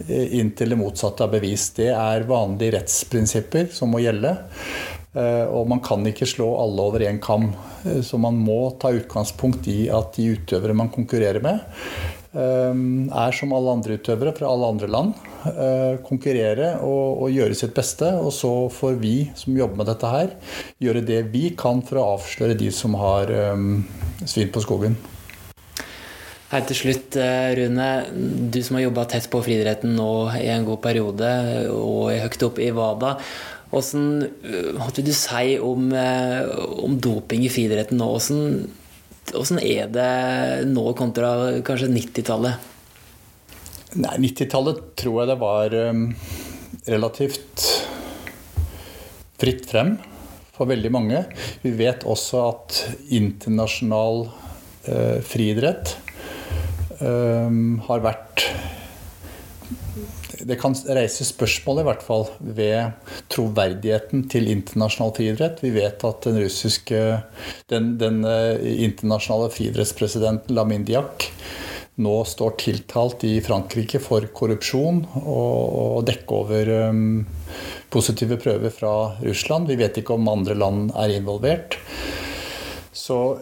[0.08, 1.78] eh, inntil det motsatte er bevist.
[1.80, 4.34] Det er vanlige rettsprinsipper som må gjelde.
[5.16, 7.52] Eh, og man kan ikke slå alle over én kam.
[8.04, 11.62] Så man må ta utgangspunkt i at de utøvere man konkurrerer med,
[12.38, 15.14] er som alle andre utøvere fra alle andre land.
[16.06, 18.12] Konkurrere og, og gjøre sitt beste.
[18.20, 20.34] Og så får vi som jobber med dette her,
[20.84, 23.32] gjøre det vi kan for å avsløre de som har
[24.28, 25.00] svin på skogen.
[26.48, 27.88] Hei til slutt, eh, Rune.
[28.48, 31.28] Du som har jobba tett på friidretten nå i en god periode,
[31.76, 33.10] og høyt opp i WADA.
[33.72, 36.48] Hvordan, eh, hva vil du si om, eh,
[36.84, 38.10] om doping i friidretten nå?
[39.32, 42.74] Hvordan, er det nå kontra kanskje 90-tallet?
[43.98, 45.76] Nei, 90-tallet tror jeg det var
[46.88, 47.66] relativt
[49.38, 49.98] fritt frem
[50.58, 51.22] for veldig mange.
[51.62, 52.80] Vi vet også at
[53.14, 55.94] internasjonal uh, friidrett
[57.02, 58.48] um, har vært
[60.48, 65.64] det kan reise spørsmål i hvert fall ved troverdigheten til internasjonal friidrett.
[65.64, 67.02] Vi vet at den russiske
[67.72, 68.56] den, den uh,
[68.88, 71.30] internasjonale friidrettspresidenten Lamin Diak
[71.98, 75.62] nå står tiltalt i Frankrike for korrupsjon og,
[75.98, 77.26] og dekke over um,
[77.94, 79.72] positive prøver fra Russland.
[79.72, 81.80] Vi vet ikke om andre land er involvert.
[82.98, 83.40] Så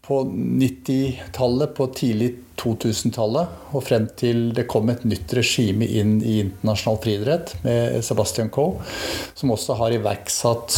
[0.00, 6.34] på 90-tallet, på tidlig 2000-tallet og frem til det kom et nytt regime inn i
[6.42, 8.84] internasjonal friidrett med Sebastian Coe,
[9.32, 10.76] som også har iverksatt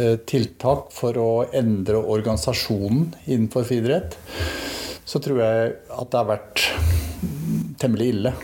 [0.00, 4.16] eh, tiltak for å endre organisasjonen innenfor friidrett,
[5.04, 6.66] så tror jeg at det har vært
[7.84, 8.36] temmelig ille.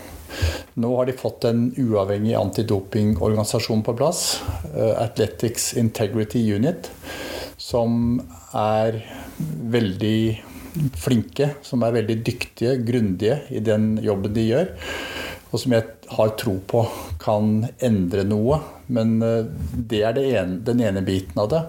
[0.84, 4.26] Nå har de fått en uavhengig antidopingorganisasjon på plass,
[4.76, 6.92] eh, Athletics Integrity Unit
[7.62, 8.20] som
[8.58, 8.98] er
[9.72, 10.18] veldig
[10.98, 14.72] flinke, som er veldig dyktige, grundige i den jobben de gjør.
[15.52, 15.84] Og som jeg
[16.16, 16.82] har tro på
[17.20, 18.58] kan endre noe.
[18.92, 21.62] Men eh, det er det ene, den ene biten av det.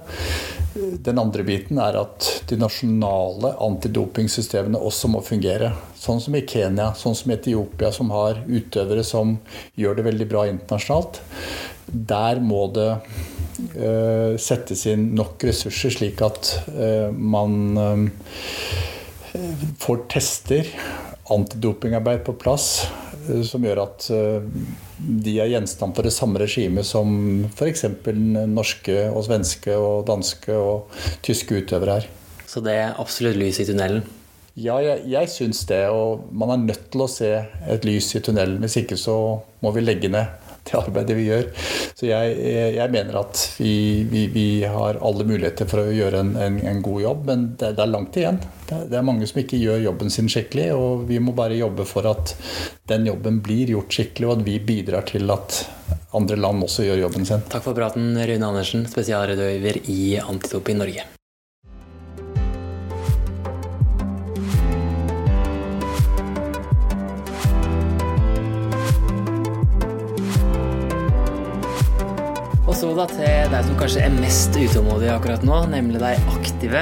[1.06, 5.74] Den andre biten er at de nasjonale antidopingsystemene også må fungere.
[6.00, 9.36] Sånn som i Kenya, sånn som i Etiopia, som har utøvere som
[9.80, 11.22] gjør det veldig bra internasjonalt.
[11.94, 12.90] der må det
[14.42, 19.38] settes inn nok ressurser, slik at uh, man uh,
[19.82, 20.70] får tester,
[21.34, 22.84] antidopingarbeid på plass,
[23.48, 24.06] som gjør at
[25.00, 27.08] de er gjenstand for det samme regimet som
[27.48, 27.86] f.eks.
[28.52, 30.92] norske og svenske og danske og
[31.24, 32.10] tyske utøvere er.
[32.54, 34.04] Så det er absolutt lys i tunnelen?
[34.54, 35.82] Ja, jeg, jeg syns det.
[35.90, 37.32] Og man er nødt til å se
[37.74, 38.60] et lys i tunnelen.
[38.62, 39.16] Hvis ikke så
[39.64, 41.48] må vi legge ned det arbeidet vi gjør.
[41.94, 42.36] Så jeg,
[42.78, 43.76] jeg mener at vi,
[44.10, 47.74] vi, vi, har alle muligheter for å gjøre en, en, en god jobb, men det,
[47.78, 48.40] det, er langt igjen.
[48.70, 51.88] Det, det er mange som ikke gjør jobben sin skikkelig, og vi må bare jobbe
[51.90, 52.36] for at
[52.90, 55.64] den jobben blir gjort skikkelig, og at vi bidrar til at
[56.14, 57.44] andre land også gjør jobben sin.
[57.52, 61.13] Takk for praten, Rune Andersen, spesialredaktør i Antidoping Norge.
[72.84, 76.82] Så til deg som kanskje er mest utålmodig akkurat nå, nemlig de aktive.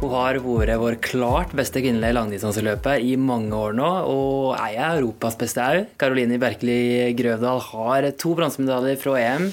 [0.00, 5.36] Hun har vært vår klart beste kvinnelige langdistanseløper i mange år nå, og er Europas
[5.40, 5.90] beste òg.
[6.00, 9.50] Karoline Berkeli Grøvdal har to bronsemedaljer fra EM.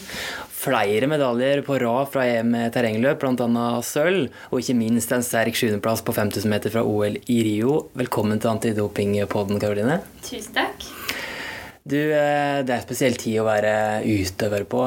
[0.61, 3.67] Flere medaljer på rad fra EM terrengløp, bl.a.
[3.83, 4.31] sølv.
[4.53, 7.89] Og ikke minst en sterk sjuendeplass på 5000 meter fra OL i Rio.
[7.99, 9.99] Velkommen til Antidopingpodden, Karoline.
[10.23, 10.91] Tusen takk.
[11.81, 13.73] Du, eh, det er spesiell tid å være
[14.05, 14.83] utøver på.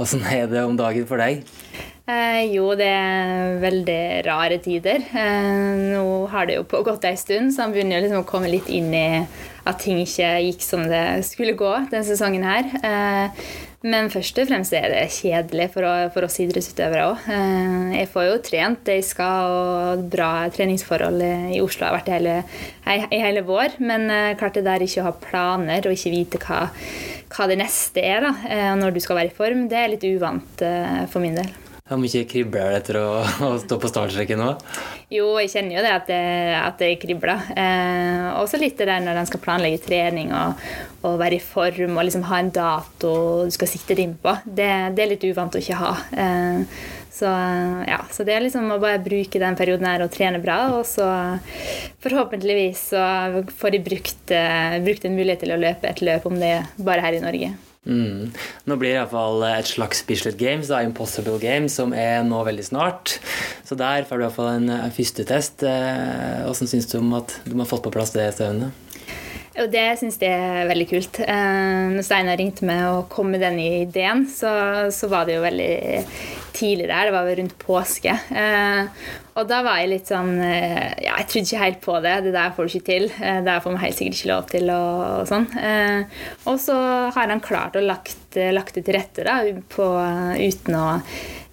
[0.00, 1.40] Åssen eh, er det om dagen for deg?
[2.10, 5.04] Eh, jo, det er veldig rare tider.
[5.16, 8.68] Eh, nå har det jo pågått ei stund, så han begynner liksom å komme litt
[8.68, 9.22] inn i
[9.64, 12.68] at ting ikke gikk som det skulle gå denne sesongen her.
[12.84, 13.48] Eh,
[13.80, 17.22] men først og fremst er det kjedelig for, for oss idrettsutøvere òg.
[17.32, 21.24] Eh, jeg får jo trent det jeg skal, og bra treningsforhold
[21.54, 22.34] i Oslo har vært i hele,
[23.08, 23.78] i hele vår.
[23.80, 26.66] Men eh, klart det der ikke å ha planer og ikke vite hva,
[27.32, 30.06] hva det neste er, da, eh, når du skal være i form, det er litt
[30.10, 30.68] uvant
[31.08, 31.48] for min del.
[31.90, 33.06] Hvor mye kribler det etter å,
[33.48, 34.52] å, stå på startstreken nå?
[35.10, 36.20] Jo, jeg kjenner jo det at det,
[36.54, 37.48] at det kribler.
[37.58, 40.60] Eh, også litt det der når en skal planlegge trening og,
[41.02, 43.10] og, være i form og liksom ha en dato
[43.48, 44.36] du skal sikte deg inn på.
[44.46, 45.90] Det, det, er litt uvant å ikke ha.
[46.14, 46.76] Eh,
[47.10, 47.32] så,
[47.90, 50.86] ja, så det er liksom å bare bruke den perioden her og trene bra, og
[50.86, 51.08] så
[52.04, 53.02] forhåpentligvis så
[53.58, 57.02] får de brukt, eh, brukt en mulighet til å løpe et løp, om det bare
[57.02, 57.50] her i Norge.
[57.88, 58.28] Mm.
[58.68, 62.66] Nå blir det iallfall et slags Bislett Games, da, Impossible Games, som er nå veldig
[62.66, 63.16] snart.
[63.64, 65.64] Så der får du iallfall en, en første test.
[65.64, 68.76] Eh, syns du om at du har fått på plass det stevnet?
[69.50, 71.22] Jo, det syns jeg er veldig kult.
[71.24, 74.52] Eh, når Steinar ringte meg og kom med den ideen, så,
[74.94, 75.72] så, var det jo veldig
[76.54, 77.08] tidlig der.
[77.08, 78.14] Det var rundt påske.
[79.40, 82.14] Eh, og da var jeg litt sånn eh, Ja, jeg trodde ikke helt på det.
[82.28, 83.10] Det der får du ikke til.
[83.16, 84.72] Det der får man helt sikkert ikke lov til.
[84.76, 85.50] Og, og sånn.
[86.50, 86.78] Og så
[87.16, 89.40] har han klart å lagt, lagt det til rette da,
[89.74, 89.92] på,
[90.40, 90.88] uten å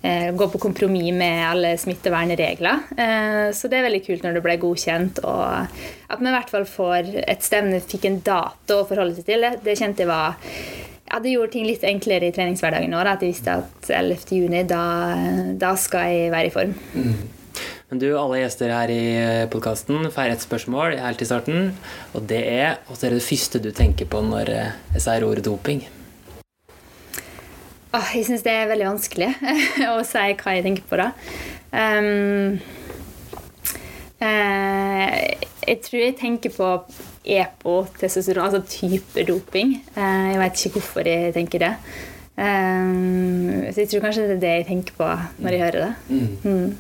[0.01, 2.83] Eh, gå på kompromiss med alle smittevernregler.
[2.97, 6.53] Eh, så det er veldig kult når det ble godkjent, og at vi i hvert
[6.53, 9.47] fall får et stevne, fikk en dato å forholde seg til.
[9.65, 10.37] Det, kjente jeg var
[11.07, 13.01] ja, Det gjorde ting litt enklere i treningshverdagen nå.
[13.01, 14.83] At jeg visste at 11.6, da,
[15.59, 16.77] da skal jeg være i form.
[16.93, 17.17] Mm.
[17.87, 19.03] Men du, alle gjester her i
[19.47, 21.69] podkasten får et spørsmål helt i starten.
[22.11, 25.85] Og det er hva er det første du tenker på når jeg sier ordet doping?
[27.95, 29.29] Oh, jeg syns det er veldig vanskelig
[29.93, 31.07] å si hva jeg tenker på da.
[31.71, 32.57] Um,
[34.19, 35.15] uh,
[35.63, 36.73] jeg tror jeg tenker på
[37.23, 39.77] EPO, testosteron, altså type doping.
[39.95, 41.71] Uh, jeg vet ikke hvorfor jeg tenker det.
[42.35, 45.07] Um, så jeg tror kanskje det er det jeg tenker på
[45.39, 46.19] når jeg hører det.
[46.43, 46.75] Mm.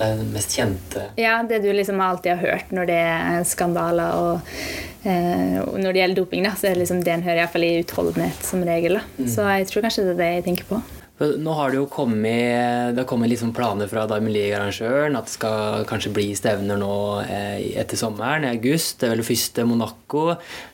[0.00, 3.44] Det er den mest kjente Ja, det du liksom alltid har hørt når det er
[3.48, 4.54] skandaler og
[5.02, 7.76] Eh, når det gjelder doping, da, så er det liksom det en hører iallfall i
[7.80, 8.98] utholdenhet som regel.
[9.16, 9.28] Mm.
[9.32, 10.80] Så jeg tror kanskje det er det jeg tenker på.
[11.20, 15.34] Nå har det jo kommet, det har kommet liksom planer fra Diamond League-arrangøren at det
[15.34, 16.94] skal kanskje bli stevner nå
[17.26, 18.98] eh, etter sommeren, i august.
[19.00, 20.26] Det er vel første Monaco.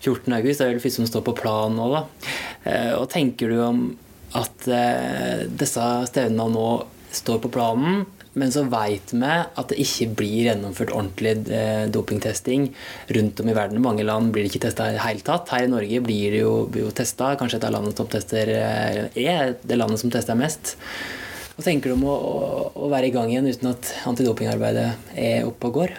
[0.04, 0.36] 14.
[0.38, 1.88] august det er vel første som står på planen nå.
[1.94, 2.04] da.
[2.66, 3.86] Eh, og tenker du om
[4.36, 4.66] at
[5.56, 6.70] disse stevnene nå
[7.14, 8.02] står på planen,
[8.36, 12.68] men så veit vi at det ikke blir gjennomført ordentlig eh, dopingtesting
[13.16, 13.80] rundt om i verden.
[13.80, 15.52] I mange land blir det ikke testa i det hele tatt.
[15.54, 17.32] Her i Norge blir det jo, jo testa.
[17.40, 20.76] Kanskje et av landene som tester eh, er det landet som tester mest.
[21.56, 22.16] Hva tenker du om å,
[22.76, 25.96] å, være i gang igjen uten at antidopingarbeidet er oppe og går?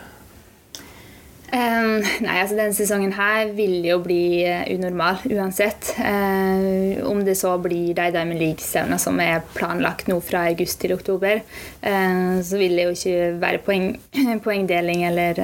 [1.47, 5.93] Um, nei, altså Denne sesongen her vil jo bli uh, unormal uansett.
[5.95, 10.97] Uh, om det så blir de Diamond League-stevnene som er planlagt nå fra august til
[10.97, 11.39] oktober,
[11.87, 13.89] uh, så vil det jo ikke være poeng,
[14.45, 15.41] poengdeling eller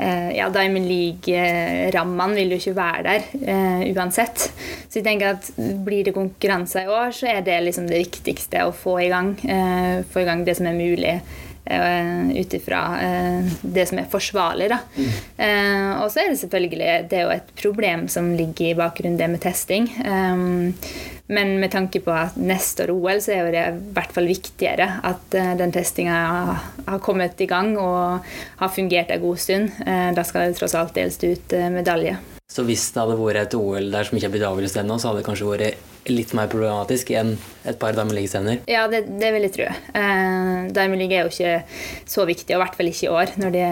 [0.00, 4.46] eh, ja, Diamond League-rammene vil jo ikke være der eh, uansett.
[4.88, 5.50] Så jeg tenker at
[5.84, 9.34] blir det konkurranser i år, så er det liksom det viktigste å få i gang.
[9.44, 11.18] Eh, få i gang det som er mulig.
[11.70, 14.70] Uh, Ut ifra uh, det som er forsvarlig.
[14.72, 14.80] Da.
[14.96, 15.12] Mm.
[15.38, 19.18] Uh, og så er det selvfølgelig det er jo et problem som ligger i bakgrunnen,
[19.20, 19.86] det med testing.
[21.30, 24.88] Men med tanke på at neste år OL, så er det i hvert fall viktigere
[25.06, 26.16] at den testinga
[26.88, 28.26] har kommet i gang og
[28.58, 29.70] har fungert en god stund.
[29.86, 32.18] Da skal det tross alt deles ut medalje.
[32.50, 35.10] Så hvis det hadde vært et OL der som ikke er blitt avlyst ennå, så
[35.10, 37.34] hadde det kanskje vært litt mer problematisk enn
[37.68, 38.62] et par Diamond League-stevner?
[38.70, 39.68] Ja, det, det, vil jeg tro.
[39.68, 41.54] Eh, Diamond er jo ikke
[42.08, 43.64] så viktig, og i hvert fall ikke i år, når de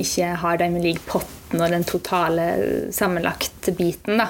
[0.00, 2.48] ikke har Diamond League-potten og den totale
[2.96, 4.18] sammenlagt-biten.
[4.18, 4.28] da.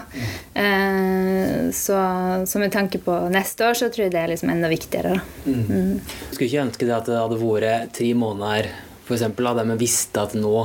[0.52, 1.98] Eh, så,
[2.44, 5.16] så, med tanke på neste år, så tror jeg det er liksom enda viktigere.
[5.16, 5.48] da.
[5.48, 5.64] Mm.
[5.64, 6.16] Mm.
[6.28, 8.72] Skulle ikke ønske det at det hadde vært tre måneder,
[9.06, 10.58] f.eks., der vi visste at nå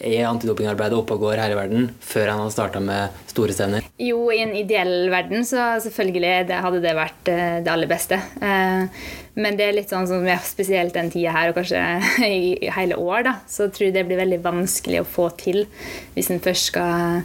[0.00, 3.86] er antidopingarbeidet oppe og går her i verden før han har starta med store stevner?
[4.00, 8.18] Jo, i en ideell verden så selvfølgelig det hadde det vært eh, det aller beste.
[8.42, 9.02] Eh,
[9.34, 11.82] men det er litt sånn som spesielt den tida her, og kanskje
[12.28, 15.64] i hele år, da, så tror jeg det blir veldig vanskelig å få til
[16.14, 17.22] hvis en først skal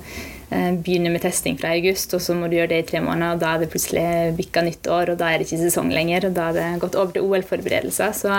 [0.50, 3.36] eh, begynne med testing fra august, og så må du gjøre det i tre måneder,
[3.36, 4.08] og da er det plutselig
[4.40, 6.98] bikka nytt år, og da er det ikke sesong lenger, og da er det gått
[7.00, 8.16] over til OL-forberedelser.
[8.18, 8.34] Så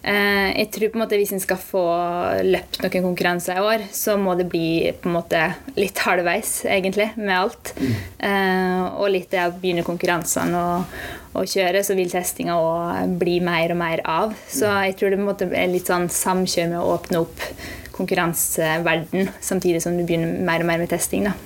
[0.00, 1.82] jeg tror på en måte hvis en skal få
[2.46, 5.42] løpt noen konkurranser i år, så må det bli på en måte
[5.76, 7.72] litt halvveis, egentlig, med alt.
[7.76, 7.90] Mm.
[8.30, 10.96] Eh, og litt det å begynne konkurransene og,
[11.36, 14.34] og kjøre, så vil testinga òg bli mer og mer av.
[14.48, 17.46] Så jeg tror det på en måte er litt sånn samkjør med å åpne opp
[18.00, 21.28] konkurranseverden, samtidig som du begynner mer og mer med testing.
[21.28, 21.36] da.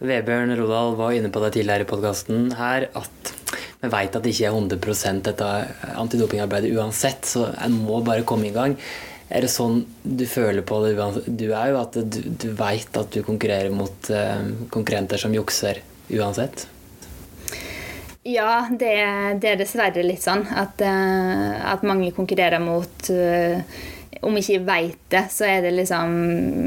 [0.00, 3.32] Vebjørn Rodal var inne på det tidligere i podkasten her at
[3.80, 5.52] vi veit at det ikke er 100% dette
[5.96, 8.76] antidopingarbeidet uansett, så en må bare komme i gang.
[9.30, 10.96] Er det sånn du føler på det
[11.38, 14.42] Du er jo at du, du veit at du konkurrerer mot uh,
[14.74, 16.66] konkurrenter som jukser uansett?
[18.26, 18.90] Ja, det,
[19.40, 23.62] det, er dessverre litt sånn at, uh, at mange konkurrerer mot uh,
[24.26, 26.10] om ikke jeg veit det, så er det liksom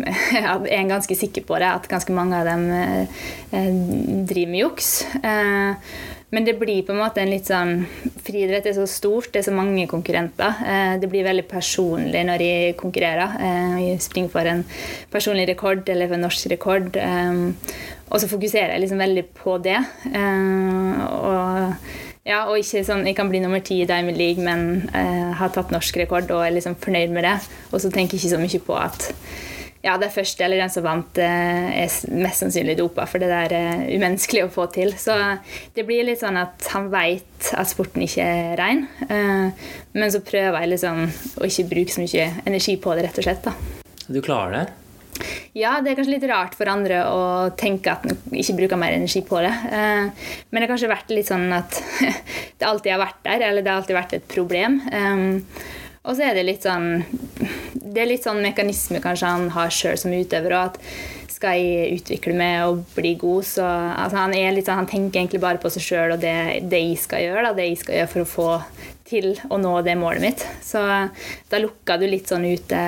[0.39, 2.63] Jeg er ganske sikker på det, at ganske mange av dem
[3.51, 4.89] driver med juks.
[6.33, 7.83] Men det blir på en måte en litt sånn
[8.25, 10.61] Friidrett er så stort, det er så mange konkurrenter.
[10.65, 13.35] Eh, det blir veldig personlig når jeg konkurrerer.
[13.37, 14.63] Eh, jeg springer for en
[15.13, 16.97] personlig rekord eller for en norsk rekord.
[16.97, 17.43] Eh,
[18.09, 19.77] og så fokuserer jeg liksom veldig på det.
[20.13, 21.93] Og,
[22.27, 24.89] ja, og ikke sånn Jeg kan bli nummer ti i Diamond League, men
[25.39, 27.39] har tatt norsk rekord og er liksom fornøyd med det.
[27.71, 29.09] Og så tenker jeg ikke så mye på at
[29.83, 33.27] ja, det er første eller den som vant, eh, er mest sannsynlig dopa, for det
[33.31, 34.93] der er umenneskelig å få til.
[34.99, 35.17] Så
[35.75, 40.23] det blir litt sånn at han veit at sporten ikke er rein, eh, men så
[40.23, 43.43] prøver jeg liksom å ikke bruke så mye energi på det, rett og slett.
[43.43, 43.53] da.
[44.07, 44.65] Du klarer det?
[45.53, 47.19] Ja, det er kanskje litt rart for andre å
[47.59, 49.51] tenke at en ikke bruker mer energi på det.
[49.51, 50.07] Eh,
[50.49, 51.83] men det har kanskje vært litt sånn at
[52.57, 54.79] det alltid har vært der, eller det har alltid vært et problem.
[56.03, 57.03] Og så er det litt sånn
[57.73, 60.55] Det er litt sånn mekanisme kanskje han har sjøl som utøver.
[60.57, 65.19] òg, at skal jeg utvikle meg og bli god, så altså han, sånn, han, tenker
[65.19, 67.43] egentlig bare på seg sjøl og det, det, jeg skal gjøre.
[67.49, 68.47] Da, det jeg skal gjøre for å få
[69.09, 70.45] til å nå det målet mitt.
[70.63, 70.81] Så
[71.51, 72.79] da lukker du litt sånn ute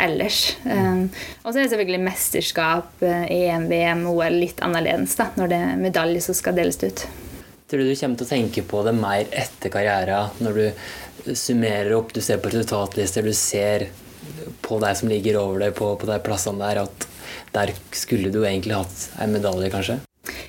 [0.00, 0.56] ellers.
[0.64, 1.10] Um,
[1.42, 5.84] og så er det selvfølgelig mesterskap, EM, VM, OL litt annerledes da, når det er
[5.84, 7.04] medalje som skal deles ut.
[7.74, 11.90] Tror du du kommer til å tenke på det mer etter karrieren, når du summerer
[11.96, 13.88] opp, du ser på resultatlister, du ser
[14.62, 17.08] på deg som ligger over deg på, på de plassene der, at
[17.56, 19.98] der skulle du egentlig hatt en medalje, kanskje?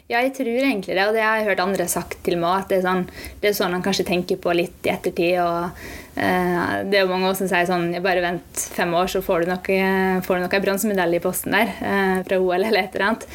[0.06, 2.62] Ja, jeg tror egentlig det, og det har jeg hørt andre sagt til meg.
[2.62, 3.08] At det er sånn,
[3.42, 5.40] det er sånn han kanskje tenker på litt i ettertid.
[5.42, 5.74] og
[6.22, 9.50] eh, Det er jo mange som sier sånn Bare vent fem år, så får du
[9.50, 9.72] nok,
[10.28, 11.74] får du nok en bronsemedalje i posten der.
[11.82, 13.26] Eh, fra OL eller et eller annet.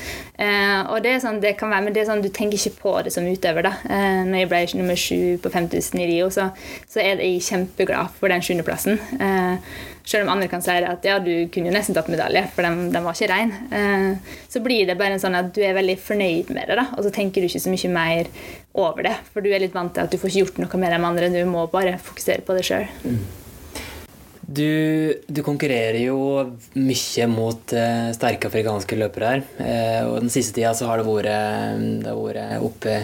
[0.41, 2.95] Eh, og det sånn, det kan være, men det er sånn, du tenker ikke på
[3.05, 3.67] det som utøver.
[3.67, 3.75] da.
[3.85, 6.49] Eh, når jeg ble nummer sju på 5000 i Rio, så,
[6.89, 9.01] så er jeg kjempeglad for den sjuendeplassen.
[9.21, 9.75] Eh,
[10.11, 12.89] selv om andre kan si at ja, du kunne jo nesten tatt medalje, for den,
[12.95, 13.53] den var ikke rein.
[13.69, 16.89] Eh, så blir det bare en sånn at du er veldig fornøyd med det, da,
[16.97, 18.33] og så tenker du ikke så mye mer
[18.81, 19.17] over det.
[19.35, 21.31] For du er litt vant til at du får ikke gjort noe med de andre,
[21.37, 22.89] du må bare fokusere på det sjøl.
[24.51, 26.19] Du, du, konkurrerer jo
[26.75, 29.45] mye mot uh, sterke afrikanske løpere her.
[29.61, 32.97] Uh, og den siste tida så har det vært, det har vært oppe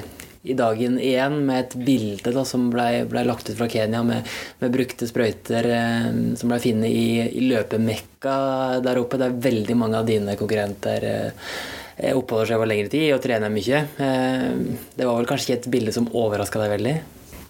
[0.47, 4.29] i dagen igjen med et bilde da, som ble, ble, lagt ut fra Kenya med,
[4.61, 6.07] med brukte sprøyter eh,
[6.39, 8.37] som ble funnet i, i løpemekka
[8.85, 9.19] der oppe.
[9.19, 13.53] Det er veldig mange av dine konkurrenter eh, oppholder seg over lengre tid og trener
[13.53, 13.83] mye.
[14.07, 14.49] Eh,
[14.95, 16.97] det var vel kanskje ikke et bilde som overraska deg veldig?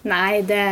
[0.07, 0.65] Nei, det,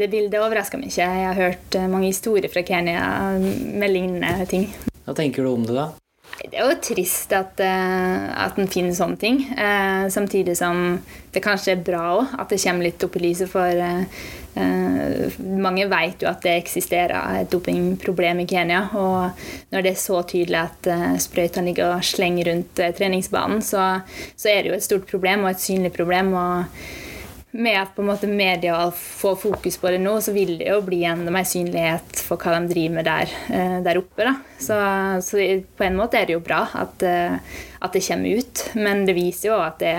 [0.00, 1.04] det bildet overraska meg ikke.
[1.04, 3.02] Jeg har hørt mange historier fra Kenya
[3.38, 4.68] med lignende ting.
[5.04, 5.90] Hva tenker du om det, da?
[6.38, 9.40] Det er jo trist at, uh, at en finner sånne ting.
[9.58, 11.00] Uh, samtidig som
[11.34, 13.50] det kanskje er bra òg at det kommer litt opp i lyset.
[13.50, 18.84] For uh, mange vet jo at det eksisterer et dopingproblem i Kenya.
[19.00, 20.88] Og når det er så tydelig at
[21.26, 23.90] sprøytene ligger og slenger rundt treningsbanen, så,
[24.34, 26.32] så, er det jo et stort problem og et synlig problem.
[26.38, 27.06] og
[27.50, 30.82] med at på en måte media får fokus på det nå, så vil det jo
[30.84, 34.26] bli enda mer synlighet for hva de driver med der, eh, der oppe.
[34.26, 34.34] Da.
[34.60, 34.76] Så,
[35.24, 35.40] så,
[35.76, 37.38] på en måte er det jo bra at, eh,
[37.80, 39.96] at, det kommer ut, men det viser jo at det,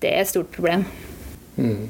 [0.00, 0.86] det er et stort problem.
[1.56, 1.88] Mm.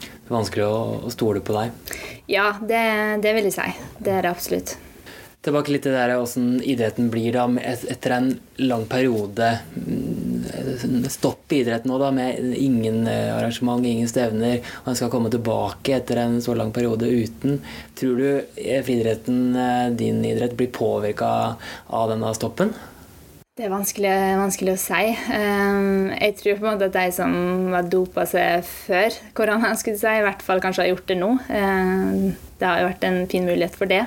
[0.00, 1.96] Det er vanskelig å, å stole på deg?
[2.30, 2.84] Ja, det,
[3.24, 3.68] det vil jeg si.
[3.98, 4.78] Det er det absolutt.
[5.40, 8.26] Tilbake litt til det åssen idretten blir da, etter en
[8.60, 9.46] lang periode.
[9.72, 14.58] Mm, stopp i idretten nå, da, med ingen eh, arrangement, ingen stevner.
[14.82, 17.56] Og en skal komme tilbake etter en så lang periode uten.
[17.96, 21.30] Tror du eh, friidretten, eh, din idrett, blir påvirka
[21.88, 22.74] av denne stoppen?
[23.56, 24.12] Det er vanskelig,
[24.42, 25.08] vanskelig, å si.
[25.08, 27.32] Jeg tror på en måte at de som
[27.72, 31.32] har dopa seg før korona, skulle si, i hvert fall kanskje har gjort det nå.
[31.48, 34.04] Det har jo vært en fin mulighet for det.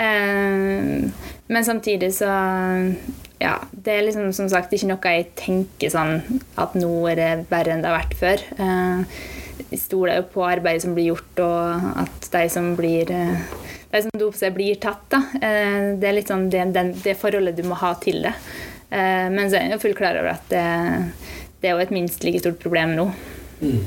[0.00, 1.10] Eh,
[1.46, 2.30] men samtidig så
[3.40, 6.18] Ja, det er liksom som sagt ikke noe jeg tenker sånn
[6.60, 8.42] at nå er det verre enn det har vært før.
[8.60, 9.20] Eh,
[9.70, 13.46] jeg stoler jo på arbeidet som blir gjort, og at de som blir eh,
[13.90, 15.06] de som doper seg, blir tatt.
[15.10, 15.22] Da.
[15.40, 18.34] Det er litt sånn det, det, det, forholdet du må ha til det.
[18.92, 20.62] Men så er jeg jo fullt klar over at det,
[21.62, 23.08] det er jo et minst like stort problem nå.
[23.64, 23.82] Mm.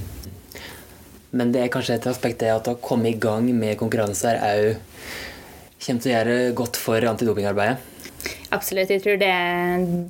[1.39, 4.92] Men det er kanskje et aspekt det at å komme i gang med konkurranser òg
[5.83, 7.89] kommer til å gjøre godt for antidopingarbeidet?
[8.53, 8.91] Absolutt.
[8.93, 9.31] Jeg tror det,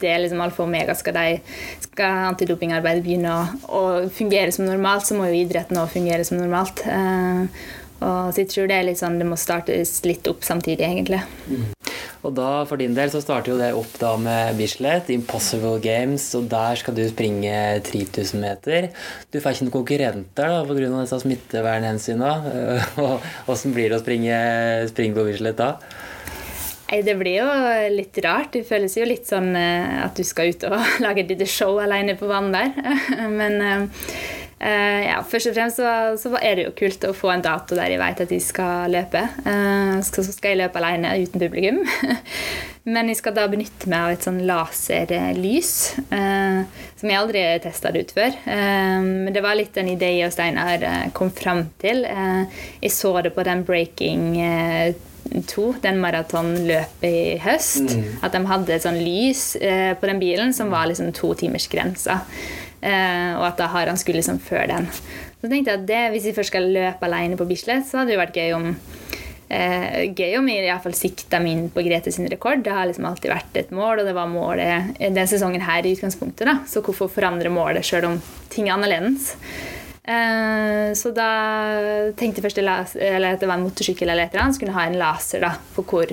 [0.01, 0.95] det er liksom alfa og omega.
[0.97, 1.39] Skal, de,
[1.87, 6.41] skal antidopingarbeidet begynne å, å, fungere som normalt, så må jo idretten òg fungere som
[6.41, 6.83] normalt.
[6.85, 7.47] Uh,
[8.03, 11.21] og så jeg tror det er litt sånn, det må startes litt opp samtidig, egentlig.
[11.47, 11.69] Mm.
[12.23, 16.29] Og da, for din del, så starter jo det opp da med Bislett, Impossible Games,
[16.39, 17.51] og der skal du springe
[17.83, 18.87] 3000 meter.
[19.27, 20.87] Du får ikke noen konkurrenter da, pga.
[21.03, 22.31] disse smittevernhensynene.
[23.51, 24.39] Åssen blir det å springe,
[24.93, 25.73] springe på Bislett da?
[26.93, 27.49] Nei, Det blir jo
[27.95, 28.53] litt rart.
[28.53, 31.79] Det føles jo litt sånn eh, at du skal ut og lage et lite show
[31.81, 32.71] alene på vann der.
[33.39, 34.07] Men eh,
[34.63, 37.75] Uh, ja, først og fremst så, så, er det jo kult å få en dato
[37.75, 39.25] der jeg vet at jeg skal løpe.
[39.43, 41.81] Uh, så skal jeg løpe alene uten publikum.
[42.93, 45.73] Men jeg skal da benytte meg av et sånn laserlys
[46.11, 46.63] uh,
[46.99, 48.35] som jeg aldri har testa ut før.
[48.47, 50.83] Men det var litt en idé og Steinar
[51.15, 52.05] kom fram til.
[52.07, 57.91] Jeg så det på den Breaking 2, den maratonløpet i høst.
[57.91, 58.07] Mm.
[58.23, 62.21] At de hadde et sånn lys på den bilen som var liksom to timers grensa.
[62.83, 64.89] Eh, og at da har han skulle liksom før den.
[65.39, 68.13] Så tenkte jeg at det, hvis vi først skal løpe alene på Bislett, så hadde
[68.13, 68.67] det vært gøy om
[69.53, 72.63] eh, gøy om jeg iallfall sikta min på Grete sin rekord.
[72.65, 75.93] Det har liksom alltid vært et mål, og det var målet den sesongen her i
[75.95, 76.47] utgangspunktet.
[76.49, 76.57] da.
[76.67, 78.19] Så hvorfor forandre målet sjøl om
[78.51, 79.33] ting er annerledes?
[80.03, 81.29] Eh, så da
[82.19, 84.87] tenkte jeg først at det var en motorsykkel eller et eller annet, så kunne ha
[84.89, 86.11] en laser da, på hvor,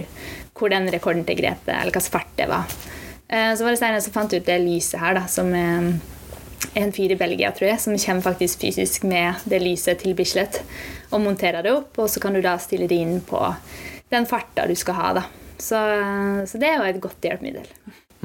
[0.55, 2.71] hvor den rekorden til Grete, eller hvilken fart det var.
[3.27, 5.91] Eh, så var det senere som fant ut det lyset her, da, som eh,
[6.75, 10.61] en fyr i Belgia tror jeg, som kommer faktisk fysisk med det lyset til Bislett
[11.11, 11.99] og monterer det opp.
[11.99, 13.41] Og så kan du da stille det inn på
[14.11, 15.09] den farta du skal ha.
[15.21, 15.25] da.
[15.61, 15.81] Så,
[16.49, 17.69] så det er jo et godt hjelpemiddel.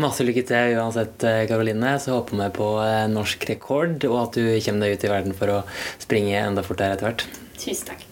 [0.01, 1.95] Masse lykke til uansett, Karoline.
[2.03, 5.37] Så håper vi på eh, norsk rekord, og at du kommer deg ut i verden
[5.37, 5.61] for å
[6.03, 7.25] springe enda fortere etter hvert.
[7.55, 8.03] Tusen takk.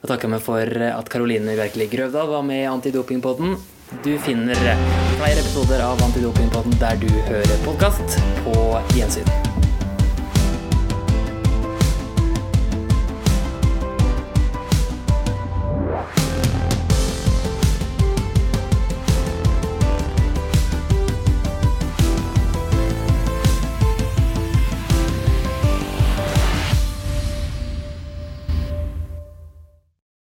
[0.00, 3.56] Da takker vi for at Karoline Bjerkeli Grøvdal var med i Antidopingpodden.
[3.86, 8.56] Du finner flere episoder av Antidopingpodden der du hører podkast, på
[8.96, 9.55] gjensyn.